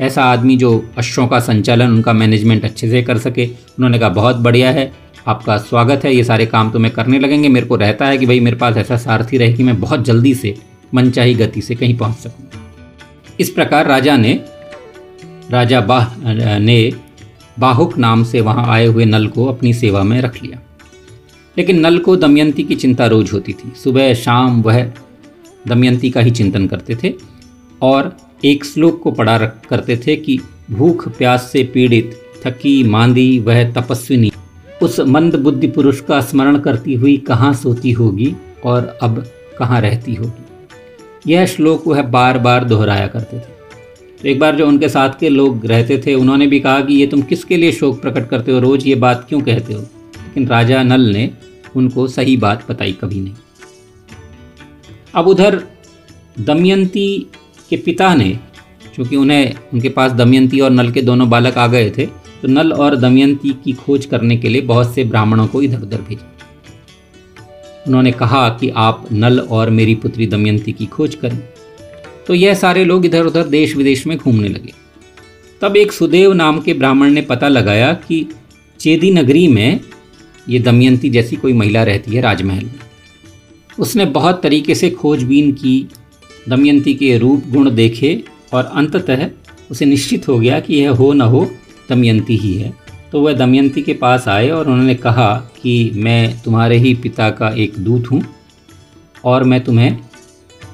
ऐसा 0.00 0.24
आदमी 0.24 0.56
जो 0.56 0.84
अश्वों 0.98 1.26
का 1.26 1.40
संचालन, 1.40 1.86
उनका 1.86 2.12
मैनेजमेंट 2.12 2.64
अच्छे 2.64 2.90
से 2.90 3.02
कर 3.02 3.18
सके, 3.18 3.46
उन्होंने 3.46 3.98
कहा, 3.98 4.08
बहुत 4.08 4.36
बढ़िया 4.36 4.70
है, 4.70 4.92
आपका 5.26 5.56
स्वागत 5.56 6.04
है, 6.04 6.14
ये 6.14 6.24
सारे 6.24 6.46
काम 6.46 6.70
तो 6.70 6.78
मैं 6.78 6.90
करने 6.92 7.18
लगेंगे, 7.18 7.48
मेरे 7.48 7.66
को 7.66 7.76
रहता 7.76 8.06
है 8.06 8.18
कि 8.18 8.26
भाई 8.26 8.40
मेरे 8.40 8.56
पास 8.56 8.76
ऐसा 8.76 8.96
सारथी 8.96 9.38
रहे 9.38 9.52
कि 9.52 9.62
मैं 9.62 9.80
बहुत 9.80 10.04
जल्दी 10.04 10.34
से, 10.34 10.54
मनचाही 10.94 11.34
गति 11.34 11.60
से 11.60 11.74
कहीं 11.74 11.98
पहुँच 11.98 12.16
सकूँ। 12.16 12.65
इस 13.40 13.50
प्रकार 13.50 13.86
राजा 13.86 14.16
ने, 14.16 14.44
राजा 15.50 15.80
बाह, 15.80 16.08
ने 16.58 16.92
बाहुक 17.58 17.98
नाम 17.98 18.24
से 18.24 18.40
वहाँ 18.40 18.66
आए 18.66 18.86
हुए 18.86 19.04
नल 19.04 19.26
को 19.26 19.44
अपनी 19.44 19.72
सेवा 19.74 20.02
में 20.02 20.20
रख 20.20 20.42
लिया। 20.42 20.60
लेकिन 21.58 21.80
नल 21.80 21.98
को 21.98 22.16
दमयंती 22.16 22.62
की 22.62 22.74
चिंता 22.74 23.06
रोज 23.06 23.32
होती 23.32 23.52
थी। 23.52 23.72
सुबह, 23.84 24.14
शाम 24.14 24.62
वह 24.62 24.92
दमयंती 25.68 26.10
का 26.10 26.20
ही 26.20 26.30
चिंतन 26.30 26.66
करते 26.66 26.96
थे 27.04 27.12
और 27.82 28.16
एक 28.44 28.64
श्लोक 28.64 29.02
को 29.02 29.10
पढ़ा 29.10 29.36
रख, 29.36 29.66
करते 29.68 29.96
थे 29.96 30.16
कि 30.16 30.40
भूख, 30.70 31.08
प्यास 31.08 31.50
से 31.52 31.64
पीड़ित, 31.64 32.20
थकी, 32.46 32.82
मांदी, 32.84 33.38
वह 33.38 33.72
तपस्विनी, 33.72 34.32
उस 34.82 35.00
मंद 35.00 35.34
बुद्धि 35.34 35.68
पुरुष 35.68 36.00
का 36.00 36.20
स्मरण 36.20 36.58
करती 36.58 36.94
हुई 36.94 37.16
कहाँ 37.16 37.54
सोती 37.54 37.92
होगी 37.92 38.36
और 38.64 38.98
अब 39.02 39.26
कहाँ 39.58 39.80
रहती 39.80 40.14
होगी। 40.14 40.44
यह 41.26 41.46
श्लोक 41.46 41.86
वह 41.86 42.02
बार 42.02 42.38
बार 42.38 42.64
दोहराया 42.64 43.06
करते 43.06 43.36
थे। 43.36 43.54
तो 44.22 44.28
एक 44.28 44.38
बार 44.38 44.56
जो 44.56 44.66
उनके 44.68 44.88
साथ 44.88 45.18
के 45.20 45.28
लोग 45.28 45.66
रहते 45.66 46.02
थे, 46.06 46.14
उन्होंने 46.14 46.46
भी 46.46 46.60
कहा 46.60 46.80
कि 46.80 46.94
ये 46.94 47.06
तुम 47.06 47.22
किसके 47.22 47.56
लिए 47.56 47.72
शोक 47.72 48.00
प्रकट 48.02 48.28
करते 48.28 48.52
हो? 48.52 48.58
रोज़ 48.60 48.86
ये 48.88 48.94
बात 48.94 49.26
क्यों 49.28 49.40
कहते 49.40 49.74
हो? 49.74 49.80
लेकिन 49.80 50.46
राजा 50.48 50.82
नल 50.82 51.00
ने 51.00 51.30
उनको 51.76 52.06
सही 52.08 52.36
बात 52.36 52.70
बताई 52.70 52.92
कभी 52.92 53.20
नहीं। 53.20 53.34
अब 55.14 55.28
उधर 55.28 55.62
दमयंती 56.40 57.26
के 57.70 57.76
पिता 57.76 58.14
ने, 58.14 58.38
चूँकि 58.94 59.16
उन्हें 59.16 59.54
उनके 59.74 59.88
पास 59.88 60.12
दमयंती 60.12 60.60
और 60.60 60.70
नल 60.70 60.90
के 60.90 61.02
दोनों 61.02 61.28
बालक 61.30 61.58
आ 61.58 61.66
गए 61.66 61.90
थे 61.90 62.06
तो 62.42 62.48
नल 62.48 62.72
और 62.72 62.96
दमयंती 62.96 63.50
की 63.64 63.72
खोज 63.72 64.06
करने 64.06 64.36
के 64.36 64.48
लिए 64.48 64.62
बहुत 64.62 64.94
से 64.94 65.04
ब्राह्मणों 65.04 65.46
को 65.46 65.62
इधर 65.62 65.82
उधर 65.82 66.00
भेजा। 66.00 66.32
उन्होंने 67.86 68.12
कहा 68.12 68.48
कि 68.48 68.70
आप 68.70 69.08
नल 69.12 69.40
और 69.40 69.70
मेरी 69.70 69.94
पुत्री 69.94 70.26
दमयंती 70.26 70.72
की 70.72 70.86
खोज 70.86 71.14
करें। 71.14 71.38
तो 72.26 72.34
यह 72.34 72.54
सारे 72.54 72.84
लोग 72.84 73.06
इधर 73.06 73.24
उधर 73.24 73.44
देश 73.44 73.76
विदेश 73.76 74.06
में 74.06 74.18
घूमने 74.18 74.48
लगे। 74.48 74.72
तब 75.60 75.76
एक 75.76 75.92
सुदेव 75.92 76.32
नाम 76.32 76.60
के 76.60 76.74
ब्राह्मण 76.74 77.10
ने 77.10 77.20
पता 77.20 77.48
लगाया 77.48 77.92
कि 77.92 78.28
चेदी 78.80 79.10
नगरी 79.10 79.48
में 79.48 79.80
ये 80.48 80.58
दमयंती 80.58 81.10
जैसी 81.10 81.36
कोई 81.36 81.52
महिला 81.52 81.82
रहती 81.82 82.10
है 82.10 82.20
राजमहल 82.20 82.64
में। 82.64 82.80
उसने 83.78 84.04
बहुत 84.04 84.42
तरीके 84.42 84.74
से 84.74 84.90
खोजबीन 84.90 85.52
की, 85.52 85.88
दमयंती 86.48 86.94
के 86.94 87.18
रूप 87.18 87.42
गुण 87.46 87.70
देखे 87.70 88.24
और 88.52 88.64
अंततः 88.64 89.30
उसे 89.70 89.84
निश्चित 89.84 90.28
हो 90.28 90.38
गया 90.38 90.60
कि 90.60 90.74
यह 90.74 90.90
हो 90.90 91.12
न 91.12 91.20
हो 91.20 91.50
दमयंती 91.90 92.36
ही 92.36 92.54
है। 92.54 92.85
तो 93.12 93.20
वह 93.20 93.32
दमयंती 93.32 93.82
के 93.82 93.92
पास 93.94 94.26
आए 94.28 94.48
और 94.50 94.68
उन्होंने 94.68 94.94
कहा 94.94 95.34
कि 95.62 95.90
मैं 95.94 96.40
तुम्हारे 96.42 96.76
ही 96.78 96.94
पिता 96.94 97.30
का 97.30 97.48
एक 97.54 97.78
दूत 97.78 98.10
हूँ 98.10 98.22
और 99.24 99.44
मैं 99.44 99.62
तुम्हें 99.64 99.98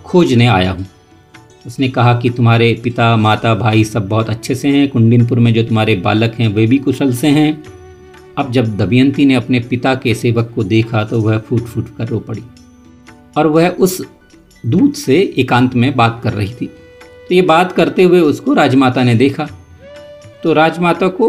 खोजने 0.05 0.47
आया 0.47 0.71
हूँ। 0.71 0.87
उसने 1.67 1.89
कहा 1.89 2.15
कि 2.21 2.31
तुम्हारे 2.31 2.73
पिता, 2.85 3.17
माता, 3.17 3.55
भाई 3.55 3.85
सब 3.85 4.09
बहुत 4.09 4.31
अच्छे 4.31 4.55
से 4.55 4.69
हैं। 4.69 4.89
कुंडिनपुर 4.89 5.39
में 5.39 5.53
जो 5.55 5.63
तुम्हारे 5.63 5.95
बालक 5.97 6.35
हैं, 6.39 6.49
वे 6.49 6.67
भी 6.67 6.79
कुशल 6.79 7.13
से 7.13 7.29
हैं। 7.29 7.63
अब 8.39 8.51
जब 8.53 8.77
दमयंती 8.77 9.27
ने 9.27 9.35
अपने 9.35 9.61
पिता 9.61 9.95
के 9.95 10.15
सेवक 10.15 10.53
को 10.55 10.65
देखा 10.65 11.05
तो 11.05 11.21
वह 11.21 11.39
फूट 11.39 11.61
फूट 11.61 11.97
कर 11.97 12.09
रो 12.09 12.19
पड़ी 12.19 12.43
और 13.37 13.47
वह 13.47 13.69
उस 13.69 14.01
दूत 14.65 14.95
से 14.95 15.19
एकांत 15.39 15.75
में 15.75 15.95
बात 15.97 16.21
कर 16.25 16.33
रही 16.33 16.55
थी। 16.55 16.67
तो 16.67 17.35
ये 17.35 17.43
बात 17.43 17.73
करते 17.73 18.03
हुए 18.03 18.21
उसको 18.21 18.55
राजमाता 18.55 19.03
ने 19.03 19.15
देखा। 19.15 19.49
तो 20.43 20.53
राजमाता 20.53 21.09
को 21.11 21.29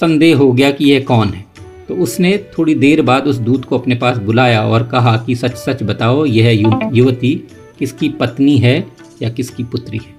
संदेह 0.00 0.36
हो 0.36 0.52
गया 0.52 0.70
कि 0.70 0.84
यह 0.84 1.04
कौन 1.04 1.28
है। 1.28 1.44
तो 1.88 1.94
उसने 1.94 2.36
थोड़ी 2.58 2.74
देर 2.74 3.02
बाद 3.02 3.26
उस 3.26 3.36
दूत 3.36 3.64
को 3.64 3.78
अपने 3.78 3.94
पास 3.94 4.18
बुलाया 4.18 4.62
और 4.66 4.82
कहा 4.82 5.16
कि 5.16 5.34
सच 5.34 5.56
सच 5.56 5.82
बताओ, 5.82 6.24
यह 6.24 6.50
युवती 6.92 7.34
किसकी 7.78 8.08
पत्नी 8.08 8.56
है 8.58 8.86
या 9.22 9.30
किसकी 9.30 9.64
पुत्री 9.64 9.98
है। 9.98 10.17